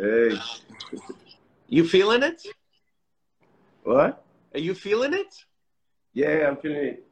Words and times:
Hey. 0.00 0.40
You 1.68 1.86
feeling 1.86 2.22
it? 2.22 2.42
What? 3.82 4.24
Are 4.54 4.58
you 4.58 4.74
feeling 4.74 5.12
it? 5.12 5.34
Yeah, 6.14 6.48
I'm 6.48 6.56
feeling 6.56 6.84
it. 6.86 7.06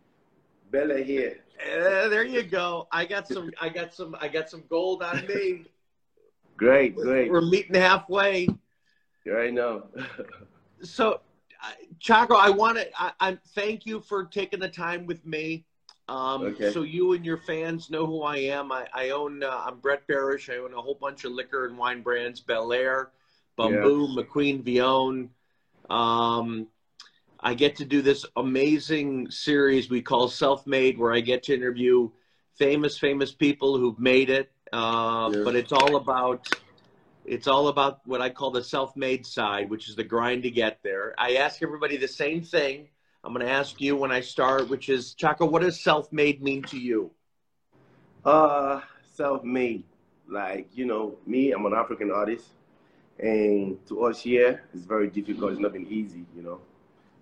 Bella 0.70 0.98
here. 1.02 1.36
Uh, 1.60 2.08
there 2.08 2.24
you 2.24 2.42
go. 2.42 2.88
I 2.90 3.04
got 3.04 3.28
some. 3.28 3.50
I 3.60 3.68
got 3.68 3.92
some. 3.92 4.16
I 4.22 4.28
got 4.28 4.48
some 4.48 4.64
gold 4.70 5.02
on 5.02 5.26
me. 5.26 5.66
Great, 6.56 6.96
great. 6.96 7.30
We're 7.30 7.40
meeting 7.40 7.76
halfway. 7.76 8.48
You 9.24 9.32
already 9.32 9.52
know. 9.52 9.86
So, 10.82 11.20
uh, 11.62 11.70
Chako, 12.00 12.34
I 12.34 12.50
want 12.50 12.78
to. 12.78 12.88
I, 13.00 13.12
I 13.20 13.38
thank 13.54 13.86
you 13.86 14.00
for 14.00 14.24
taking 14.24 14.58
the 14.58 14.68
time 14.68 15.06
with 15.06 15.24
me. 15.24 15.66
Um, 16.08 16.42
Okay. 16.42 16.72
So 16.72 16.82
you 16.82 17.12
and 17.12 17.24
your 17.24 17.36
fans 17.36 17.90
know 17.90 18.06
who 18.06 18.22
I 18.22 18.36
am. 18.38 18.72
I, 18.72 18.88
I 18.94 19.10
own. 19.10 19.42
Uh, 19.42 19.62
I'm 19.66 19.78
Brett 19.78 20.06
Berish. 20.06 20.48
I 20.52 20.58
own 20.58 20.72
a 20.72 20.80
whole 20.80 20.94
bunch 20.94 21.24
of 21.24 21.32
liquor 21.32 21.66
and 21.66 21.76
wine 21.76 22.02
brands: 22.02 22.40
Bel 22.40 22.72
Air, 22.72 23.10
Bumbu, 23.58 24.16
McQueen 24.16 24.62
Vion. 24.62 25.28
Um, 25.94 26.68
I 27.40 27.54
get 27.54 27.76
to 27.76 27.84
do 27.84 28.02
this 28.02 28.24
amazing 28.36 29.30
series 29.30 29.90
we 29.90 30.02
call 30.02 30.28
Self 30.28 30.66
Made, 30.66 30.98
where 30.98 31.12
I 31.12 31.20
get 31.20 31.42
to 31.44 31.54
interview 31.54 32.10
famous, 32.56 32.98
famous 32.98 33.32
people 33.32 33.78
who've 33.78 33.98
made 33.98 34.30
it. 34.30 34.50
Uh, 34.72 35.30
Yeah. 35.32 35.44
But 35.44 35.56
it's 35.56 35.72
all 35.72 35.96
about 35.96 36.48
it's 37.24 37.46
all 37.46 37.68
about 37.68 38.00
what 38.06 38.22
I 38.22 38.30
call 38.30 38.50
the 38.50 38.64
self-made 38.64 39.26
side, 39.26 39.68
which 39.68 39.88
is 39.88 39.96
the 39.96 40.04
grind 40.04 40.44
to 40.44 40.50
get 40.50 40.82
there. 40.82 41.14
I 41.18 41.34
ask 41.34 41.62
everybody 41.62 41.98
the 41.98 42.08
same 42.08 42.42
thing. 42.42 42.88
I'm 43.28 43.34
going 43.34 43.44
to 43.44 43.52
ask 43.52 43.78
you 43.78 43.94
when 43.94 44.10
I 44.10 44.22
start, 44.22 44.70
which 44.70 44.88
is 44.88 45.12
Chako, 45.12 45.44
what 45.44 45.60
does 45.60 45.78
self-made 45.78 46.42
mean 46.42 46.62
to 46.62 46.78
you? 46.78 47.10
Uh, 48.24 48.80
self-made. 49.12 49.84
Like, 50.26 50.70
you 50.72 50.86
know, 50.86 51.18
me, 51.26 51.52
I'm 51.52 51.66
an 51.66 51.74
African 51.74 52.10
artist. 52.10 52.46
And 53.18 53.86
to 53.88 54.06
us 54.06 54.22
here, 54.22 54.62
it's 54.72 54.86
very 54.86 55.08
difficult. 55.08 55.52
It's 55.52 55.60
not 55.60 55.74
been 55.74 55.86
easy, 55.88 56.24
you 56.34 56.42
know. 56.42 56.62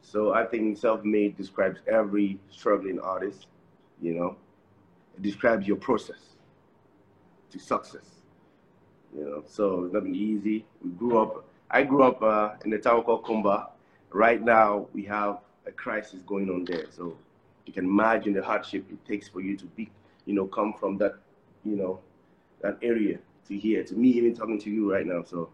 So 0.00 0.32
I 0.32 0.44
think 0.44 0.78
self-made 0.78 1.36
describes 1.36 1.80
every 1.88 2.38
struggling 2.50 3.00
artist, 3.00 3.48
you 4.00 4.14
know. 4.14 4.36
It 5.16 5.22
describes 5.22 5.66
your 5.66 5.76
process 5.76 6.36
to 7.50 7.58
success, 7.58 8.06
you 9.12 9.24
know. 9.24 9.42
So 9.48 9.86
it's 9.86 9.92
not 9.92 10.04
been 10.04 10.14
easy. 10.14 10.66
We 10.84 10.90
grew 10.90 11.18
up, 11.20 11.48
I 11.68 11.82
grew 11.82 12.04
up 12.04 12.22
uh, 12.22 12.50
in 12.64 12.72
a 12.74 12.78
town 12.78 13.02
called 13.02 13.24
Kumba. 13.24 13.70
Right 14.12 14.40
now, 14.40 14.86
we 14.92 15.02
have 15.06 15.38
a 15.66 15.72
crisis 15.72 16.20
going 16.26 16.48
on 16.50 16.64
there. 16.64 16.86
So 16.90 17.16
you 17.66 17.72
can 17.72 17.84
imagine 17.84 18.32
the 18.32 18.42
hardship 18.42 18.84
it 18.90 19.04
takes 19.06 19.28
for 19.28 19.40
you 19.40 19.56
to 19.56 19.66
be, 19.66 19.90
you 20.24 20.34
know, 20.34 20.46
come 20.46 20.74
from 20.74 20.98
that, 20.98 21.16
you 21.64 21.76
know, 21.76 22.00
that 22.60 22.78
area 22.82 23.18
to 23.48 23.56
here, 23.56 23.84
to 23.84 23.94
me 23.94 24.08
even 24.10 24.34
talking 24.34 24.58
to 24.60 24.70
you 24.70 24.92
right 24.92 25.06
now. 25.06 25.22
So 25.22 25.50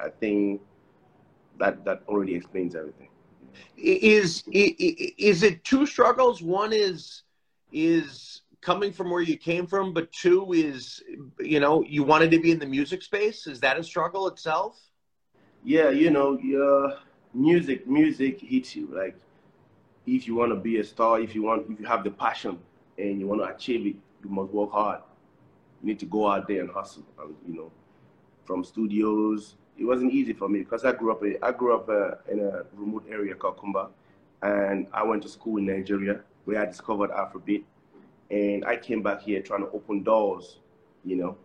I 0.00 0.08
think 0.08 0.60
that 1.58 1.84
that 1.84 2.02
already 2.08 2.34
explains 2.34 2.74
everything. 2.74 3.08
Is 3.76 4.42
is 4.50 5.42
it 5.42 5.64
two 5.64 5.86
struggles? 5.86 6.42
One 6.42 6.72
is 6.72 7.22
is 7.72 8.42
coming 8.60 8.92
from 8.92 9.10
where 9.10 9.20
you 9.22 9.36
came 9.36 9.66
from, 9.66 9.92
but 9.92 10.10
two 10.12 10.52
is 10.52 11.02
you 11.38 11.60
know 11.60 11.82
you 11.84 12.02
wanted 12.02 12.30
to 12.32 12.40
be 12.40 12.50
in 12.50 12.58
the 12.58 12.66
music 12.66 13.02
space. 13.02 13.46
Is 13.46 13.60
that 13.60 13.78
a 13.78 13.84
struggle 13.84 14.26
itself? 14.28 14.80
Yeah, 15.64 15.90
you 15.90 16.10
know, 16.10 16.38
your 16.38 16.98
music, 17.32 17.86
music 17.86 18.40
hits 18.40 18.76
you. 18.76 18.88
Like, 18.92 19.16
if 20.06 20.26
you 20.26 20.34
want 20.34 20.52
to 20.52 20.56
be 20.56 20.78
a 20.78 20.84
star, 20.84 21.20
if 21.20 21.34
you 21.34 21.42
want, 21.42 21.70
if 21.70 21.80
you 21.80 21.86
have 21.86 22.04
the 22.04 22.10
passion 22.10 22.58
and 22.98 23.20
you 23.20 23.26
want 23.26 23.40
to 23.40 23.54
achieve 23.54 23.86
it, 23.86 23.96
you 24.22 24.30
must 24.30 24.52
work 24.52 24.72
hard. 24.72 25.00
You 25.82 25.88
need 25.88 25.98
to 26.00 26.06
go 26.06 26.28
out 26.30 26.46
there 26.48 26.60
and 26.60 26.70
hustle. 26.70 27.04
And, 27.18 27.34
you 27.46 27.54
know, 27.54 27.72
from 28.44 28.64
studios, 28.64 29.56
it 29.78 29.84
wasn't 29.84 30.12
easy 30.12 30.32
for 30.32 30.48
me 30.48 30.60
because 30.60 30.84
I 30.84 30.92
grew 30.92 31.12
up. 31.12 31.22
I 31.42 31.52
grew 31.52 31.74
up 31.74 31.88
uh, 31.88 32.30
in 32.30 32.40
a 32.40 32.64
remote 32.74 33.06
area 33.10 33.34
called 33.34 33.58
Kumba, 33.58 33.88
and 34.42 34.86
I 34.92 35.02
went 35.02 35.22
to 35.22 35.28
school 35.28 35.56
in 35.58 35.66
Nigeria 35.66 36.20
where 36.44 36.60
I 36.60 36.66
discovered 36.66 37.10
Afrobeat, 37.10 37.64
and 38.30 38.64
I 38.64 38.76
came 38.76 39.02
back 39.02 39.22
here 39.22 39.40
trying 39.42 39.62
to 39.62 39.70
open 39.70 40.02
doors, 40.02 40.58
you 41.04 41.16
know, 41.16 41.36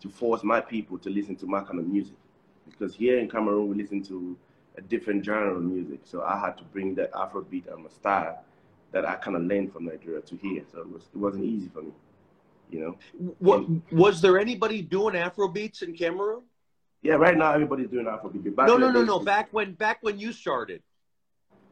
to 0.00 0.08
force 0.08 0.44
my 0.44 0.60
people 0.60 0.98
to 0.98 1.10
listen 1.10 1.34
to 1.36 1.46
my 1.46 1.60
kind 1.60 1.78
of 1.78 1.86
music 1.86 2.14
because 2.70 2.94
here 2.94 3.18
in 3.18 3.28
Cameroon 3.28 3.68
we 3.68 3.76
listen 3.76 4.02
to 4.04 4.36
a 4.78 4.80
different 4.80 5.24
genre 5.24 5.56
of 5.56 5.62
music. 5.62 6.00
So 6.04 6.22
I 6.22 6.38
had 6.38 6.56
to 6.58 6.64
bring 6.64 6.94
that 6.94 7.12
Afrobeat 7.12 7.70
and 7.72 7.82
my 7.82 7.90
style 7.90 8.44
that 8.92 9.04
I 9.04 9.16
kind 9.16 9.36
of 9.36 9.42
learned 9.42 9.72
from 9.72 9.84
Nigeria 9.84 10.22
to 10.22 10.36
here. 10.36 10.62
So 10.72 10.80
it, 10.80 10.90
was, 10.90 11.02
it 11.12 11.18
wasn't 11.18 11.44
easy 11.44 11.68
for 11.68 11.82
me, 11.82 11.92
you 12.70 12.80
know. 12.80 12.98
What 13.40 13.66
was 13.92 14.22
there 14.22 14.38
anybody 14.38 14.80
doing 14.80 15.16
Afro 15.16 15.48
beats 15.48 15.82
in 15.82 15.94
Cameroon? 15.94 16.42
Yeah, 17.02 17.14
right 17.14 17.36
now 17.36 17.52
everybody's 17.52 17.88
doing 17.88 18.06
Afrobeat. 18.06 18.54
Back 18.56 18.68
No, 18.68 18.76
no, 18.76 18.90
no, 18.90 19.04
no. 19.04 19.18
Back 19.18 19.48
when 19.50 19.72
back 19.72 19.98
when 20.00 20.18
you 20.18 20.32
started. 20.32 20.82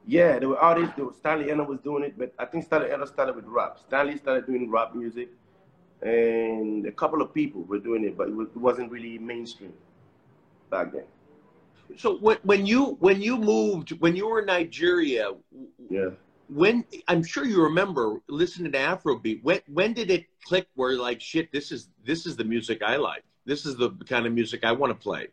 Yeah, 0.09 0.39
there 0.39 0.49
were 0.49 0.59
artists. 0.59 0.95
There 0.95 1.05
was 1.05 1.17
Stanley 1.17 1.47
Enow 1.47 1.67
was 1.67 1.81
doing 1.81 2.05
it, 2.05 2.19
but 2.19 2.33
I 2.39 2.45
think 2.45 2.65
Stanley 2.65 2.89
Enow 2.89 3.09
started 3.09 3.35
with 3.35 3.45
rap. 3.47 3.79
Stanley 3.87 4.19
started 4.19 4.47
doing 4.47 4.71
rap 4.71 4.95
music, 4.95 5.31
and 6.03 6.87
a 6.87 6.93
couple 6.93 7.23
of 7.23 7.35
people 7.35 7.63
were 7.63 7.81
doing 7.81 8.05
it, 8.05 8.17
but 8.17 8.29
it, 8.29 8.35
was, 8.35 8.49
it 8.49 8.59
wasn't 8.59 8.91
really 8.91 9.19
mainstream 9.19 9.73
back 10.71 10.93
then. 10.93 11.05
So 11.97 12.17
when 12.19 12.39
when 12.43 12.67
you 12.67 12.97
when 13.01 13.23
you 13.23 13.37
moved 13.37 13.91
when 14.01 14.17
you 14.17 14.29
were 14.29 14.41
in 14.41 14.47
Nigeria, 14.47 15.31
Yeah. 15.89 16.11
when 16.49 16.85
I'm 17.09 17.23
sure 17.23 17.45
you 17.45 17.63
remember 17.63 18.21
listening 18.29 18.73
to 18.73 18.79
Afrobeat. 18.79 19.43
When 19.43 19.61
when 19.69 19.93
did 19.93 20.11
it 20.11 20.27
click? 20.45 20.67
Where 20.75 20.97
like 20.97 21.21
shit, 21.21 21.53
this 21.53 21.73
is 21.73 21.89
this 22.05 22.27
is 22.27 22.37
the 22.37 22.45
music 22.45 22.83
I 22.83 22.97
like. 22.97 23.25
This 23.45 23.65
is 23.65 23.77
the 23.77 23.91
kind 24.09 24.27
of 24.27 24.33
music 24.33 24.65
I 24.65 24.73
want 24.73 24.91
to 24.91 24.95
play. 24.95 25.29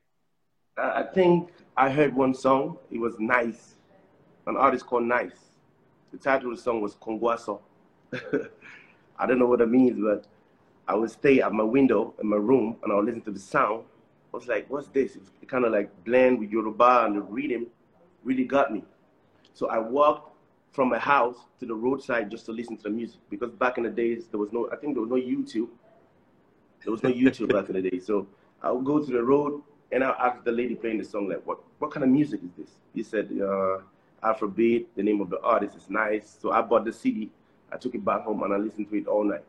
I 0.77 1.03
think 1.03 1.51
I 1.77 1.89
heard 1.89 2.15
one 2.15 2.33
song. 2.33 2.77
It 2.91 2.99
was 2.99 3.15
9ice, 3.15 3.73
an 4.47 4.57
artist 4.57 4.85
called 4.87 5.03
9ice. 5.03 5.37
The 6.11 6.17
title 6.17 6.51
of 6.51 6.57
the 6.57 6.63
song 6.63 6.81
was 6.81 6.95
Gongo 6.95 7.21
Aso. 7.33 7.59
I 9.19 9.25
don't 9.27 9.39
know 9.39 9.45
what 9.45 9.61
it 9.61 9.69
means, 9.69 9.99
but 9.99 10.25
I 10.87 10.95
would 10.95 11.11
stay 11.11 11.41
at 11.41 11.51
my 11.53 11.63
window 11.63 12.13
in 12.21 12.27
my 12.27 12.37
room 12.37 12.77
and 12.83 12.91
I 12.91 12.95
would 12.95 13.05
listen 13.05 13.21
to 13.21 13.31
the 13.31 13.39
sound. 13.39 13.83
I 14.33 14.37
was 14.37 14.47
like, 14.47 14.67
what's 14.69 14.87
this? 14.87 15.15
It 15.15 15.47
kind 15.47 15.63
of 15.63 15.71
like 15.71 15.91
blend 16.03 16.39
with 16.39 16.49
Yoruba 16.49 17.05
and 17.05 17.15
the 17.17 17.21
rhythm 17.21 17.67
really 18.23 18.45
got 18.45 18.73
me. 18.73 18.83
So 19.53 19.69
I 19.69 19.77
walked 19.77 20.31
from 20.71 20.89
my 20.89 20.97
house 20.97 21.37
to 21.59 21.67
the 21.67 21.75
roadside 21.75 22.31
just 22.31 22.45
to 22.47 22.51
listen 22.51 22.75
to 22.77 22.83
the 22.83 22.89
music 22.89 23.19
because 23.29 23.51
back 23.51 23.77
in 23.77 23.83
the 23.83 23.91
days 23.91 24.25
there 24.31 24.39
was 24.39 24.51
no, 24.51 24.69
I 24.71 24.77
think 24.77 24.95
there 24.95 25.01
was 25.01 25.11
no 25.11 25.17
YouTube. 25.17 25.69
There 26.83 26.91
was 26.91 27.03
no 27.03 27.11
YouTube 27.13 27.53
back 27.53 27.69
in 27.69 27.75
the 27.75 27.89
day. 27.89 27.99
So 27.99 28.27
I 28.61 28.71
would 28.71 28.83
go 28.83 29.05
to 29.05 29.11
the 29.11 29.21
road 29.21 29.61
and 29.91 30.03
I'll 30.03 30.13
ask 30.13 30.43
the 30.43 30.51
lady 30.51 30.73
playing 30.73 30.97
the 30.97 31.05
song, 31.05 31.29
like, 31.29 31.45
what, 31.45 31.59
what 31.77 31.91
kind 31.91 32.03
of 32.03 32.09
music 32.09 32.41
is 32.43 32.51
this? 32.57 32.69
He 32.95 33.03
said, 33.03 33.29
uh, 33.39 33.81
Afrobeat, 34.23 34.87
the 34.95 35.03
name 35.03 35.21
of 35.21 35.29
the 35.29 35.39
artist 35.41 35.75
is 35.77 35.83
9ice. 35.83 36.41
So 36.41 36.51
I 36.51 36.61
bought 36.63 36.85
the 36.85 36.93
CD. 36.93 37.29
I 37.71 37.77
took 37.77 37.93
it 37.93 38.03
back 38.03 38.23
home 38.23 38.41
and 38.41 38.51
I 38.51 38.57
listened 38.57 38.89
to 38.89 38.95
it 38.95 39.05
all 39.05 39.23
night. 39.23 39.43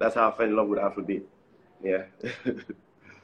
That's 0.00 0.16
how 0.16 0.28
I 0.28 0.32
fell 0.32 0.46
in 0.46 0.56
love 0.56 0.66
with 0.66 0.80
Afrobeat. 0.80 1.22
Yeah. 1.84 2.02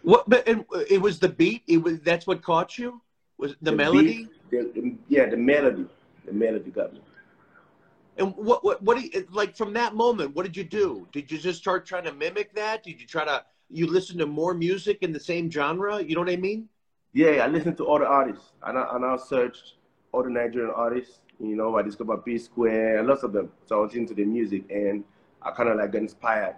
What? 0.03 0.29
But 0.29 0.49
and 0.49 0.65
it 0.89 1.01
was 1.01 1.19
the 1.19 1.29
beat. 1.29 1.63
It 1.67 1.79
was 1.79 2.01
that's 2.01 2.27
what 2.27 2.43
caught 2.43 2.79
you. 2.79 3.01
Was 3.39 3.55
the, 3.63 3.73
melody? 3.73 4.31
beat, 4.51 4.51
the, 4.51 4.81
the- 4.81 4.97
yeah, 5.09 5.27
the 5.27 5.37
melody. 5.37 5.87
The 6.27 6.33
melody 6.33 6.71
got 6.71 6.93
me. 6.93 7.01
And 8.19 8.35
what 8.37 8.65
what 8.65 8.83
what 8.83 8.99
do 8.99 9.05
you, 9.05 9.27
like 9.31 9.57
from 9.57 9.73
that 9.75 9.95
moment? 9.95 10.35
What 10.35 10.45
did 10.45 10.57
you 10.57 10.65
do? 10.65 11.07
Did 11.13 11.31
you 11.31 11.39
just 11.39 11.61
start 11.61 11.87
trying 11.87 12.05
to 12.05 12.13
mimic 12.13 12.55
that? 12.55 12.83
Did 12.83 13.01
you 13.01 13.07
try 13.07 13.25
to 13.25 13.45
you 13.71 13.87
listen 13.87 14.19
to 14.19 14.27
more 14.27 14.55
music 14.55 14.99
in 15.03 15.13
the 15.13 15.21
same 15.21 15.51
genre? 15.51 16.03
You 16.03 16.15
know 16.15 16.23
what 16.23 16.31
I 16.31 16.37
mean? 16.37 16.69
Yeah, 17.13 17.45
I 17.45 17.47
listened 17.47 17.77
to 17.79 17.85
all 17.85 17.99
the 17.99 18.07
artists. 18.07 18.53
And 18.63 18.79
I, 18.79 18.89
and 18.93 19.05
I 19.05 19.17
searched 19.17 19.75
all 20.13 20.23
the 20.23 20.31
Nigerian 20.31 20.73
artists. 20.75 21.21
You 21.41 21.55
know, 21.55 21.77
I 21.77 21.83
discovered 21.83 22.25
P 22.25 22.39
Square, 22.39 23.05
lots 23.05 23.23
of 23.23 23.33
them. 23.33 23.51
So 23.67 23.79
I 23.79 23.83
was 23.83 23.95
into 23.95 24.15
the 24.15 24.25
music 24.25 24.65
and 24.71 25.05
I 25.43 25.53
kind 25.53 25.69
of 25.69 25.77
like 25.77 25.93
got 25.93 26.03
inspired 26.03 26.57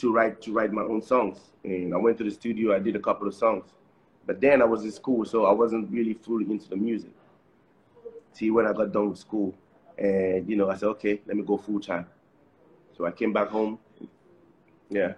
to 0.00 0.12
write 0.12 0.40
to 0.42 0.52
write 0.52 0.72
my 0.72 0.82
own 0.82 1.02
songs. 1.02 1.38
And 1.64 1.92
I 1.94 1.96
went 1.98 2.18
to 2.18 2.24
the 2.24 2.30
studio, 2.30 2.74
I 2.74 2.78
did 2.78 2.96
a 2.96 3.00
couple 3.00 3.28
of 3.28 3.34
songs. 3.34 3.64
But 4.26 4.40
then 4.40 4.62
I 4.62 4.64
was 4.64 4.84
in 4.84 4.92
school, 4.92 5.24
so 5.24 5.44
I 5.44 5.52
wasn't 5.52 5.90
really 5.90 6.14
fully 6.14 6.50
into 6.50 6.68
the 6.68 6.76
music. 6.76 7.10
See, 8.32 8.50
when 8.50 8.66
I 8.66 8.72
got 8.72 8.92
done 8.92 9.10
with 9.10 9.18
school, 9.18 9.54
and 9.98 10.48
you 10.48 10.56
know, 10.56 10.70
I 10.70 10.76
said, 10.76 10.88
okay, 10.90 11.20
let 11.26 11.36
me 11.36 11.42
go 11.42 11.56
full 11.56 11.80
time. 11.80 12.06
So 12.96 13.06
I 13.06 13.10
came 13.10 13.32
back 13.32 13.48
home. 13.48 13.78
Yeah. 14.88 15.14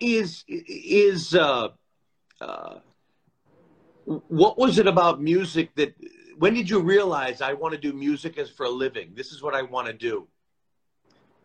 Is 0.00 0.44
is 0.48 1.34
uh, 1.34 1.68
uh, 2.40 2.78
what 4.04 4.58
was 4.58 4.78
it 4.78 4.86
about 4.86 5.20
music 5.20 5.74
that? 5.76 5.94
When 6.38 6.54
did 6.54 6.70
you 6.70 6.80
realize 6.80 7.40
I 7.40 7.52
want 7.52 7.74
to 7.74 7.80
do 7.80 7.92
music 7.92 8.38
as 8.38 8.48
for 8.48 8.66
a 8.66 8.70
living? 8.70 9.12
This 9.14 9.32
is 9.32 9.42
what 9.42 9.54
I 9.54 9.62
want 9.62 9.88
to 9.88 9.92
do. 9.92 10.28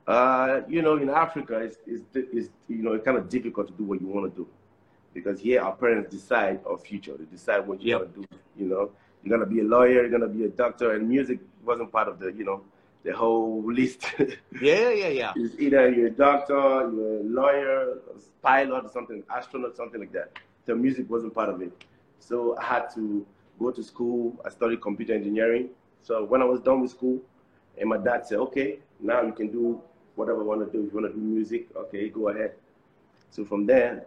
Uh, 0.08 0.62
you 0.68 0.82
know, 0.82 0.98
in 0.98 1.10
Africa, 1.10 1.58
it's, 1.60 1.78
it's, 1.88 2.04
it's 2.14 2.50
you 2.68 2.84
know, 2.84 2.94
it's 2.94 3.06
kind 3.06 3.18
of 3.18 3.30
difficult 3.30 3.68
to 3.68 3.74
do 3.74 3.84
what 3.84 4.02
you 4.02 4.08
want 4.08 4.30
to 4.32 4.36
do 4.36 4.48
because 5.14 5.40
here 5.40 5.62
our 5.62 5.74
parents 5.76 6.10
decide 6.12 6.60
our 6.70 6.78
future. 6.78 7.14
They 7.18 7.26
decide 7.26 7.66
what 7.68 7.82
you 7.82 7.92
Yep. 7.92 8.00
want 8.02 8.14
to 8.16 8.22
do. 8.22 8.28
You 8.58 8.66
know, 8.68 8.92
you're 9.24 9.38
gonna 9.38 9.50
be 9.50 9.62
a 9.62 9.64
lawyer, 9.64 10.02
you're 10.02 10.10
gonna 10.10 10.28
be 10.28 10.44
a 10.46 10.50
doctor, 10.50 10.94
and 10.94 11.08
music 11.08 11.40
wasn't 11.64 11.92
part 11.92 12.08
of 12.10 12.20
the, 12.20 12.34
you 12.34 12.44
know, 12.44 12.62
the 13.04 13.12
whole 13.16 13.64
list. 13.72 14.06
Yeah, 14.60 14.90
yeah, 14.90 15.08
yeah. 15.08 15.34
it's 15.38 15.56
either 15.60 15.90
you're 15.90 16.08
a 16.08 16.12
doctor, 16.12 16.54
you're 16.54 17.20
a 17.22 17.24
lawyer, 17.24 17.92
a 17.94 18.20
pilot, 18.42 18.86
or 18.86 18.90
something, 18.90 19.24
astronaut, 19.30 19.76
something 19.78 20.00
like 20.02 20.12
that. 20.14 20.38
the 20.66 20.76
music 20.76 21.10
wasn't 21.10 21.34
part 21.34 21.50
of 21.50 21.62
it. 21.62 21.72
So 22.20 22.58
I 22.58 22.64
had 22.64 22.90
to 22.96 23.26
go 23.60 23.72
to 23.72 23.84
school. 23.84 24.40
I 24.46 24.50
studied 24.50 24.82
computer 24.82 25.14
engineering. 25.14 25.70
So 26.02 26.24
when 26.24 26.42
I 26.42 26.46
was 26.46 26.60
done 26.62 26.82
with 26.82 26.92
school, 26.92 27.22
and 27.78 27.90
my 27.90 27.98
dad 27.98 28.26
said, 28.26 28.40
okay, 28.40 28.80
now 29.00 29.22
you 29.24 29.34
can 29.34 29.52
do 29.52 29.82
whatever 30.16 30.40
you 30.40 30.46
want 30.46 30.66
to 30.66 30.78
do. 30.78 30.86
If 30.86 30.94
you 30.94 31.00
want 31.00 31.14
to 31.14 31.20
do 31.20 31.26
music, 31.26 31.68
okay, 31.76 32.10
go 32.10 32.30
ahead. 32.30 32.54
So 33.32 33.44
from 33.44 33.66
there, 33.66 34.06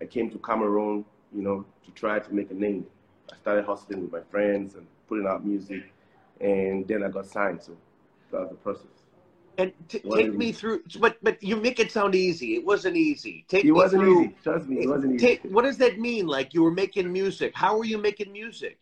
I 0.00 0.06
came 0.06 0.30
to 0.30 0.38
Cameroon, 0.38 1.04
you 1.34 1.42
know, 1.42 1.64
to 1.84 1.90
try 1.92 2.18
to 2.18 2.34
make 2.34 2.50
a 2.50 2.54
name. 2.54 2.86
I 3.32 3.36
started 3.36 3.64
hustling 3.64 4.02
with 4.02 4.12
my 4.12 4.20
friends 4.30 4.74
and 4.74 4.86
putting 5.08 5.26
out 5.26 5.44
music, 5.44 5.92
and 6.40 6.86
then 6.86 7.02
I 7.02 7.08
got 7.08 7.26
signed. 7.26 7.62
So 7.62 7.76
that 8.30 8.40
was 8.40 8.50
the 8.50 8.56
process. 8.56 8.86
And 9.58 9.72
t- 9.88 10.00
take 10.00 10.34
me 10.34 10.50
through, 10.50 10.82
but 10.98 11.18
but 11.22 11.42
you 11.42 11.56
make 11.56 11.78
it 11.78 11.92
sound 11.92 12.14
easy. 12.14 12.54
It 12.54 12.64
wasn't 12.64 12.96
easy. 12.96 13.44
Take 13.48 13.64
it 13.64 13.66
me 13.66 13.72
wasn't 13.72 14.02
through, 14.02 14.24
easy. 14.24 14.36
Trust 14.42 14.66
me, 14.66 14.82
it 14.82 14.88
wasn't 14.88 15.14
easy. 15.16 15.26
Take, 15.26 15.42
what 15.52 15.62
does 15.62 15.76
that 15.78 15.98
mean? 15.98 16.26
Like 16.26 16.54
you 16.54 16.62
were 16.62 16.70
making 16.70 17.12
music. 17.12 17.52
How 17.54 17.76
were 17.76 17.84
you 17.84 17.98
making 17.98 18.32
music? 18.32 18.78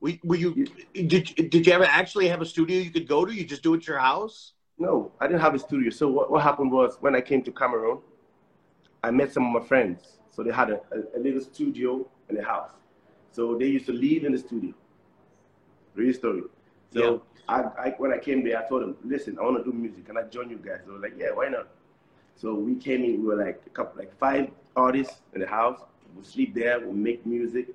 Were, 0.00 0.12
were 0.22 0.36
you 0.36 0.66
did 0.94 1.34
did 1.50 1.66
you 1.66 1.72
ever 1.72 1.84
actually 1.84 2.28
have 2.28 2.40
a 2.40 2.46
studio 2.46 2.78
you 2.78 2.90
could 2.90 3.08
go 3.08 3.24
to? 3.24 3.32
You 3.32 3.44
just 3.44 3.62
do 3.62 3.74
it 3.74 3.78
at 3.78 3.86
your 3.88 3.98
house? 3.98 4.52
No, 4.82 5.12
I 5.20 5.28
didn't 5.28 5.42
have 5.42 5.54
a 5.54 5.60
studio. 5.60 5.90
So 5.90 6.08
what, 6.08 6.28
what 6.32 6.42
happened 6.42 6.72
was 6.72 6.96
when 7.00 7.14
I 7.14 7.20
came 7.20 7.42
to 7.44 7.52
Cameroon, 7.52 7.98
I 9.04 9.12
met 9.12 9.32
some 9.32 9.44
of 9.46 9.62
my 9.62 9.68
friends. 9.68 10.18
So 10.34 10.42
they 10.42 10.50
had 10.50 10.70
a, 10.70 10.80
a, 10.96 11.18
a 11.18 11.20
little 11.20 11.40
studio 11.40 12.04
in 12.28 12.34
the 12.34 12.42
house. 12.42 12.70
So 13.30 13.56
they 13.56 13.66
used 13.66 13.86
to 13.86 13.92
live 13.92 14.24
in 14.24 14.32
the 14.32 14.38
studio. 14.38 14.74
Real 15.94 16.12
story. 16.12 16.42
So 16.92 17.00
Yeah. 17.00 17.18
I, 17.48 17.58
I, 17.84 17.94
when 17.98 18.12
I 18.12 18.18
came 18.18 18.42
there, 18.42 18.58
I 18.58 18.68
told 18.68 18.82
them, 18.82 18.96
listen, 19.04 19.38
I 19.38 19.42
want 19.42 19.64
to 19.64 19.70
do 19.70 19.76
music. 19.76 20.06
Can 20.06 20.16
I 20.16 20.22
join 20.22 20.50
you 20.50 20.56
guys? 20.56 20.80
They 20.84 20.92
were 20.92 20.98
like, 20.98 21.14
yeah, 21.16 21.30
why 21.32 21.48
not? 21.48 21.68
So 22.34 22.54
we 22.54 22.74
came 22.74 23.04
in, 23.04 23.20
we 23.22 23.26
were 23.30 23.44
like 23.44 23.62
a 23.66 23.70
couple, 23.70 24.00
like 24.02 24.12
five 24.18 24.50
artists 24.74 25.20
in 25.34 25.40
the 25.42 25.46
house. 25.46 25.80
We 26.16 26.24
sleep 26.24 26.54
there, 26.56 26.80
we 26.80 26.92
make 26.92 27.24
music. 27.24 27.68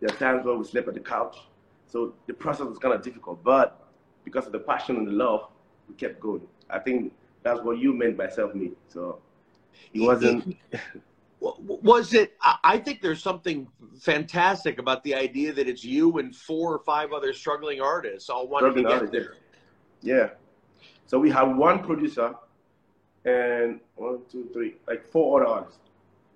There 0.00 0.10
are 0.10 0.18
times 0.18 0.44
where 0.44 0.56
we 0.56 0.64
slept 0.64 0.88
at 0.88 0.94
the 0.94 1.00
couch. 1.00 1.38
So 1.86 2.14
the 2.26 2.34
process 2.34 2.66
was 2.66 2.78
kind 2.78 2.92
of 2.94 3.02
difficult, 3.02 3.42
but 3.42 3.88
because 4.24 4.44
of 4.46 4.52
the 4.52 4.58
passion 4.58 4.96
and 4.96 5.06
the 5.08 5.12
love, 5.12 5.48
we 5.88 5.94
kept 5.94 6.20
going. 6.20 6.42
I 6.70 6.78
think 6.78 7.12
that's 7.42 7.60
what 7.60 7.78
you 7.78 7.92
meant 7.92 8.16
by 8.16 8.28
self-made. 8.28 8.76
So 8.88 9.20
it 9.92 10.00
wasn't. 10.00 10.56
Was 11.40 12.14
it? 12.14 12.38
I 12.62 12.78
think 12.78 13.02
there's 13.02 13.22
something 13.22 13.68
fantastic 14.00 14.78
about 14.78 15.04
the 15.04 15.14
idea 15.14 15.52
that 15.52 15.68
it's 15.68 15.84
you 15.84 16.18
and 16.18 16.34
four 16.34 16.72
or 16.72 16.78
five 16.78 17.12
other 17.12 17.34
struggling 17.34 17.82
artists 17.82 18.30
all 18.30 18.48
wanting 18.48 18.74
to 18.76 18.82
get 18.82 18.92
artists, 18.92 19.12
there. 19.12 19.34
Yeah. 20.00 20.30
So 21.06 21.18
we 21.18 21.30
have 21.30 21.54
one 21.54 21.84
producer 21.84 22.34
and 23.26 23.80
one, 23.96 24.20
two, 24.30 24.48
three, 24.54 24.76
like 24.88 25.06
four 25.10 25.42
other 25.42 25.52
artists. 25.52 25.80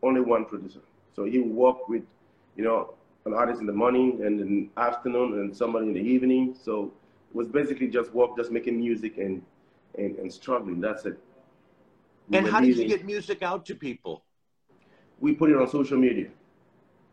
Only 0.03 0.21
one 0.21 0.45
producer. 0.45 0.81
So 1.17 1.25
he 1.25 1.39
work 1.39 1.89
with, 1.89 2.03
you 2.56 2.65
know, 2.65 2.95
an 3.25 3.33
artist 3.35 3.61
in 3.61 3.67
the 3.67 3.73
morning 3.73 4.21
and 4.25 4.41
in 4.41 4.71
the 4.75 4.81
afternoon 4.81 5.41
and 5.41 5.56
somebody 5.56 5.87
in 5.87 5.95
the 5.95 6.00
evening. 6.00 6.55
So 6.62 6.93
was 7.33 7.49
basically 7.49 7.89
just 7.89 8.13
work, 8.13 8.37
just 8.37 8.51
making 8.51 8.79
music 8.79 9.19
and 9.19 9.43
and, 9.97 10.17
and 10.19 10.33
struggling. 10.33 10.81
That's 10.81 11.05
it. 11.07 11.19
We 12.29 12.39
And 12.39 12.47
how 12.47 12.61
did 12.61 12.77
you 12.77 12.87
get 12.87 13.05
music 13.05 13.43
out 13.43 13.65
to 13.67 13.75
people? 13.75 14.23
we 15.21 15.33
put 15.33 15.51
it 15.51 15.57
on 15.57 15.69
social 15.69 15.99
media. 15.99 16.29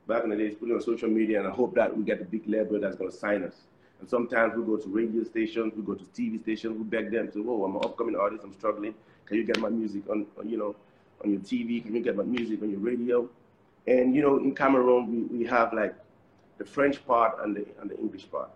Back 0.08 0.24
in 0.24 0.30
the 0.30 0.36
days, 0.36 0.56
put 0.56 0.70
it 0.70 0.74
on 0.74 0.82
social 0.82 1.10
media, 1.10 1.40
and 1.40 1.48
I 1.48 1.52
hope 1.52 1.74
that 1.76 1.96
we 1.96 2.04
get 2.04 2.22
a 2.22 2.26
big 2.26 2.48
label 2.48 2.80
that's 2.80 2.96
going 2.96 3.10
to 3.10 3.16
sign 3.16 3.44
us. 3.44 3.56
And 4.00 4.10
sometimes 4.10 4.56
we 4.56 4.64
go 4.64 4.78
to 4.78 4.88
radio 4.88 5.24
stations, 5.24 5.74
we 5.76 5.82
go 5.82 5.96
to 5.96 6.04
TV 6.06 6.42
stations, 6.42 6.78
we 6.78 6.84
beg 6.84 7.12
them 7.12 7.32
to, 7.32 7.46
oh, 7.50 7.64
I'm 7.64 7.76
an 7.76 7.82
upcoming 7.84 8.16
artist, 8.16 8.44
I'm 8.44 8.54
struggling. 8.54 8.94
Can 9.26 9.38
you 9.38 9.44
get 9.44 9.60
my 9.60 9.70
music 9.70 10.08
on, 10.10 10.28
on 10.38 10.48
you 10.48 10.58
know, 10.58 10.76
on 11.24 11.32
your 11.32 11.40
TV? 11.40 11.84
Can 11.84 11.96
you 11.96 12.02
get 12.02 12.16
my 12.16 12.24
music 12.24 12.62
on 12.62 12.70
your 12.70 12.80
radio? 12.80 13.28
And 13.88 14.16
you 14.16 14.22
know, 14.22 14.38
in 14.38 14.54
Cameroon, 14.54 15.30
we, 15.30 15.40
we 15.40 15.46
have 15.46 15.74
like 15.74 15.96
the 16.58 16.66
French 16.66 17.06
part 17.08 17.44
and 17.44 17.56
the 17.56 17.66
and 17.82 17.90
the 17.90 17.98
English 17.98 18.30
part. 18.30 18.50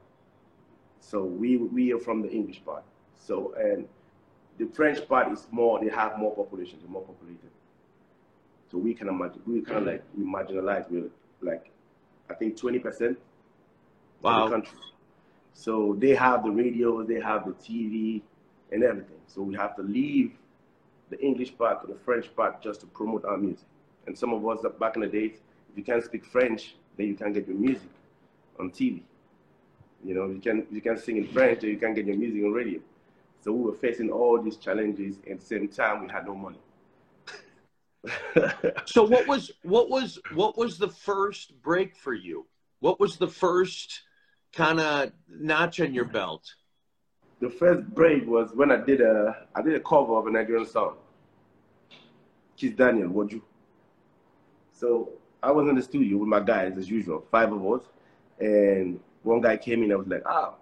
So 1.00 1.24
we 1.24 1.58
we 1.58 1.94
are 1.94 2.00
from 2.00 2.22
the 2.22 2.30
English 2.30 2.64
part. 2.66 2.84
So 3.18 3.54
and 3.58 3.88
the 4.58 4.66
French 4.68 5.08
part 5.08 5.32
is 5.32 5.48
more, 5.52 5.80
they 5.80 5.90
have 5.90 6.18
more 6.20 6.36
population, 6.36 6.80
they're 6.82 6.92
more 6.92 7.04
populated. 7.04 7.50
So 8.70 8.78
we 8.78 8.94
can 8.94 9.08
imagine, 9.08 9.42
we 9.48 9.62
kind 9.62 9.80
of 9.80 9.86
like 9.88 10.04
we 10.16 10.24
marginalized. 10.26 10.92
We're 10.92 11.10
like, 11.42 11.72
I 12.30 12.34
think 12.34 12.58
20% 12.58 13.12
of 13.12 13.18
Wow. 14.22 14.46
the 14.46 14.52
country. 14.52 14.78
So 15.54 15.96
they 15.98 16.14
have 16.14 16.44
the 16.44 16.52
radio, 16.52 17.04
they 17.04 17.20
have 17.20 17.46
the 17.46 17.54
TV, 17.54 18.22
and 18.72 18.84
everything. 18.84 19.18
So 19.28 19.42
we 19.42 19.56
have 19.56 19.76
to 19.78 19.82
leave 19.82 20.34
the 21.10 21.20
English 21.20 21.58
part 21.58 21.82
to 21.82 21.88
the 21.88 21.98
French 22.00 22.34
part 22.36 22.62
just 22.62 22.82
to 22.82 22.86
promote 22.88 23.26
our 23.26 23.38
music. 23.38 23.66
And 24.06 24.18
some 24.18 24.34
of 24.34 24.48
us 24.48 24.60
back 24.80 24.96
in 24.96 25.02
the 25.02 25.08
days, 25.08 25.38
if 25.72 25.78
you 25.78 25.84
can't 25.84 26.04
speak 26.04 26.26
French, 26.26 26.76
then 26.98 27.08
you 27.08 27.16
can't 27.16 27.34
get 27.34 27.48
your 27.48 27.58
music 27.58 27.90
on 28.60 28.70
TV. 28.70 29.02
You 30.04 30.16
know, 30.16 30.28
you 30.28 30.40
can 30.40 30.66
you 30.72 30.82
can 30.82 30.98
sing 30.98 31.18
in 31.18 31.28
French, 31.28 31.62
then 31.62 31.72
you 31.72 31.78
can't 31.78 31.96
get 31.96 32.06
your 32.06 32.16
music 32.16 32.44
on 32.44 32.52
radio. 32.52 32.80
So 33.42 33.52
we 33.52 33.64
were 33.64 33.78
facing 33.78 34.10
all 34.10 34.42
these 34.42 34.58
challenges, 34.58 35.18
and 35.26 35.36
at 35.36 35.40
the 35.40 35.46
same 35.46 35.68
time, 35.68 36.02
we 36.06 36.12
had 36.12 36.26
no 36.26 36.36
money. 36.36 36.60
So 38.86 39.04
what 39.04 39.28
was 39.28 39.52
what 39.64 39.90
was 39.90 40.20
what 40.34 40.58
was 40.58 40.78
the 40.78 40.88
first 40.88 41.62
break 41.62 41.96
for 41.96 42.14
you? 42.14 42.48
What 42.80 43.00
was 43.00 43.18
the 43.18 43.28
first 43.28 44.02
kind 44.54 44.80
of 44.80 45.12
notch 45.28 45.80
on 45.82 45.94
your 45.94 46.06
belt? 46.06 46.46
the 47.40 47.50
first 47.50 47.88
break 47.94 48.28
was 48.28 48.52
when 48.54 48.72
I 48.72 48.78
did 48.78 49.02
a 49.02 49.48
I 49.56 49.62
did 49.62 49.76
a 49.76 49.80
cover 49.80 50.16
of 50.16 50.28
a 50.28 50.32
Nigerian 50.32 50.66
song. 50.66 50.96
Kiss 52.58 52.74
Daniel, 52.74 53.10
Woju? 53.10 53.42
So 54.74 55.14
I 55.42 55.52
was 55.52 55.68
in 55.70 55.76
the 55.76 55.82
studio 55.82 56.18
with 56.18 56.28
my 56.28 56.42
guys 56.42 56.78
as 56.78 56.90
usual, 56.90 57.24
five 57.32 57.52
of 57.54 57.66
us, 57.66 57.84
and 58.40 59.00
one 59.24 59.42
guy 59.42 59.58
came 59.58 59.84
in. 59.84 59.92
I 59.92 59.96
was 59.96 60.08
like, 60.08 60.24
ah, 60.26 60.54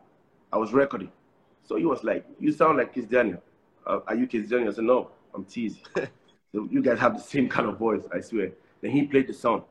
I 0.51 0.57
was 0.57 0.73
recording. 0.73 1.11
So 1.63 1.75
he 1.75 1.85
was 1.85 2.03
like, 2.03 2.25
you 2.39 2.51
sound 2.51 2.77
like 2.77 2.93
Kiss 2.93 3.05
Daniel. 3.05 3.41
Uh, 3.85 3.99
are 4.07 4.15
you 4.15 4.27
Kiss 4.27 4.49
Daniel? 4.49 4.71
I 4.71 4.73
said, 4.73 4.85
no, 4.85 5.11
I'm 5.33 5.45
teasing. 5.45 5.81
so 5.95 6.67
you 6.71 6.81
guys 6.81 6.99
have 6.99 7.15
the 7.15 7.21
same 7.21 7.49
kind 7.49 7.67
of 7.67 7.77
voice, 7.77 8.03
I 8.13 8.21
swear. 8.21 8.51
Then 8.81 8.91
he 8.91 9.03
played 9.03 9.27
the 9.27 9.33
song. 9.33 9.63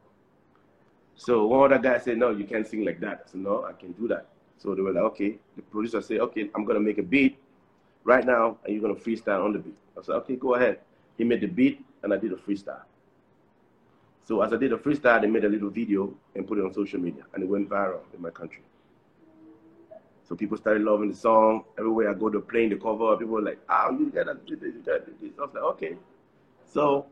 So 1.14 1.46
one 1.46 1.72
other 1.72 1.82
guy 1.82 1.98
said, 1.98 2.18
no, 2.18 2.30
you 2.30 2.44
can't 2.44 2.66
sing 2.66 2.84
like 2.84 3.00
that. 3.00 3.24
I 3.26 3.30
said, 3.30 3.40
no, 3.40 3.64
I 3.64 3.72
can 3.72 3.92
do 3.92 4.06
that. 4.08 4.26
So 4.58 4.74
they 4.74 4.82
were 4.82 4.92
like, 4.92 5.04
okay. 5.04 5.38
The 5.56 5.62
producer 5.62 6.00
said, 6.02 6.20
okay, 6.20 6.50
I'm 6.54 6.64
gonna 6.64 6.80
make 6.80 6.98
a 6.98 7.02
beat 7.02 7.38
right 8.04 8.24
now, 8.24 8.58
and 8.64 8.72
you're 8.74 8.82
gonna 8.82 8.94
freestyle 8.94 9.44
on 9.44 9.52
the 9.52 9.58
beat. 9.58 9.76
I 9.98 10.02
said, 10.02 10.14
okay, 10.16 10.36
go 10.36 10.54
ahead. 10.54 10.80
He 11.16 11.24
made 11.24 11.40
the 11.40 11.46
beat, 11.46 11.84
and 12.02 12.12
I 12.12 12.18
did 12.18 12.32
a 12.32 12.36
freestyle. 12.36 12.82
So 14.24 14.42
as 14.42 14.52
I 14.52 14.56
did 14.56 14.72
a 14.72 14.76
freestyle, 14.76 15.20
they 15.20 15.26
made 15.26 15.44
a 15.44 15.48
little 15.48 15.70
video 15.70 16.12
and 16.34 16.46
put 16.46 16.58
it 16.58 16.64
on 16.64 16.74
social 16.74 17.00
media, 17.00 17.24
and 17.32 17.42
it 17.42 17.48
went 17.48 17.68
viral 17.68 18.00
in 18.12 18.20
my 18.20 18.30
country. 18.30 18.62
So 20.28 20.34
people 20.34 20.56
started 20.56 20.82
loving 20.82 21.10
the 21.10 21.16
song. 21.16 21.64
Everywhere 21.78 22.10
I 22.10 22.14
go, 22.14 22.28
they're 22.28 22.40
playing 22.40 22.70
the 22.70 22.76
cover. 22.76 23.16
People 23.16 23.34
were 23.34 23.42
like, 23.42 23.60
"Oh, 23.68 23.96
you 23.96 24.10
gotta 24.10 24.34
do 24.46 24.56
this, 24.56 24.74
you 24.74 24.82
gotta 24.84 25.04
do 25.06 25.14
this." 25.20 25.38
I 25.38 25.42
was 25.42 25.54
like, 25.54 25.62
"Okay." 25.62 25.96
So 26.64 27.06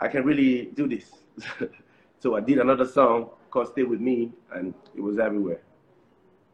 I 0.00 0.08
can 0.08 0.24
really 0.24 0.66
do 0.74 0.86
this. 0.86 1.10
so 2.18 2.36
I 2.36 2.40
did 2.40 2.58
another 2.58 2.84
song 2.84 3.30
called 3.50 3.68
"Stay 3.68 3.84
with 3.84 4.00
Me," 4.00 4.32
and 4.52 4.74
it 4.94 5.00
was 5.00 5.18
everywhere. 5.18 5.62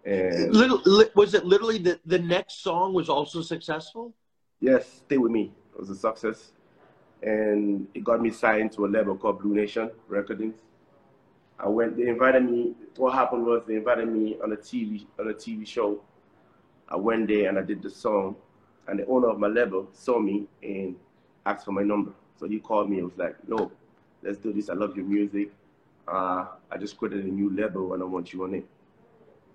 And 0.05 0.55
Little, 0.55 0.81
li- 0.87 1.11
was 1.15 1.35
it 1.35 1.45
literally 1.45 1.79
the, 1.79 2.01
the 2.07 2.19
next 2.19 2.63
song 2.63 2.95
was 2.95 3.09
also 3.09 3.43
successful? 3.43 4.15
yes, 4.61 5.03
"Stay 5.05 5.19
with 5.19 5.33
Me" 5.33 5.53
it 5.75 5.81
was 5.81 5.91
a 5.91 5.97
success, 5.97 6.53
and 7.23 7.89
it 7.93 8.05
got 8.05 8.23
me 8.23 8.31
signed 8.31 8.71
to 8.73 8.87
a 8.87 8.89
label 8.89 9.17
called 9.17 9.41
Blue 9.41 9.55
Nation 9.55 9.91
Recordings. 10.07 10.59
I 11.63 11.69
went. 11.69 11.97
They 11.97 12.09
invited 12.09 12.45
me. 12.45 12.75
What 12.97 13.15
happened 13.15 13.45
was 13.45 13.63
they 13.67 13.77
invited 13.77 14.09
me 14.09 14.37
on 14.43 14.53
a 14.53 14.57
TV 14.57 15.07
on 15.19 15.29
a 15.29 15.35
TV 15.35 15.67
show. 15.67 16.01
I 16.89 16.97
went 16.97 17.29
there 17.29 17.49
and 17.49 17.59
I 17.59 17.63
did 17.63 17.83
the 17.83 17.91
song, 17.91 18.37
and 18.89 18.99
the 18.99 19.07
owner 19.07 19.29
of 19.29 19.39
my 19.39 19.47
label 19.49 19.89
saw 19.93 20.19
me 20.19 20.47
and 20.63 20.97
asked 21.47 21.65
for 21.65 21.73
my 21.73 21.83
number. 21.83 22.13
So 22.37 22.49
he 22.49 22.59
called 22.59 22.91
me 22.91 22.99
and 22.99 23.07
was 23.07 23.19
like, 23.19 23.37
"No, 23.49 23.71
let's 24.23 24.39
do 24.39 24.53
this. 24.53 24.71
I 24.71 24.75
love 24.75 24.97
your 24.97 25.05
music. 25.07 25.53
Uh, 26.09 26.47
I 26.71 26.79
just 26.79 26.97
created 26.97 27.25
a 27.25 27.29
new 27.29 27.51
label 27.55 27.93
and 27.95 28.03
I 28.03 28.07
want 28.07 28.33
you 28.33 28.45
on 28.45 28.55
it." 28.55 28.67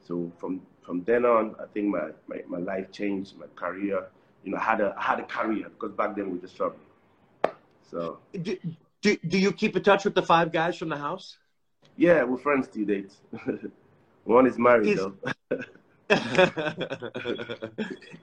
So 0.01 0.31
from 0.37 0.61
from 0.83 1.03
then 1.03 1.25
on, 1.25 1.55
I 1.59 1.65
think 1.73 1.87
my, 1.87 2.09
my, 2.27 2.41
my 2.47 2.59
life 2.59 2.91
changed, 2.91 3.37
my 3.37 3.47
career. 3.55 4.05
You 4.43 4.51
know, 4.51 4.57
I 4.57 4.61
had 4.61 4.81
a 4.81 4.93
I 4.97 5.01
had 5.01 5.19
a 5.19 5.23
career 5.23 5.69
because 5.69 5.91
back 5.95 6.15
then 6.15 6.31
we 6.31 6.37
were 6.37 6.47
struggling. 6.47 6.85
So 7.89 8.19
Do, 8.33 8.57
do, 9.01 9.17
do 9.27 9.37
you 9.37 9.51
keep 9.51 9.75
in 9.75 9.83
touch 9.83 10.05
with 10.05 10.15
the 10.15 10.21
five 10.21 10.51
guys 10.51 10.77
from 10.77 10.89
the 10.89 10.97
house? 10.97 11.37
Yeah, 11.97 12.23
we're 12.23 12.37
friends 12.37 12.67
to 12.69 12.85
date. 12.85 13.13
One 14.23 14.47
is 14.47 14.57
married 14.57 14.89
Is- 14.89 14.99
though. 14.99 15.15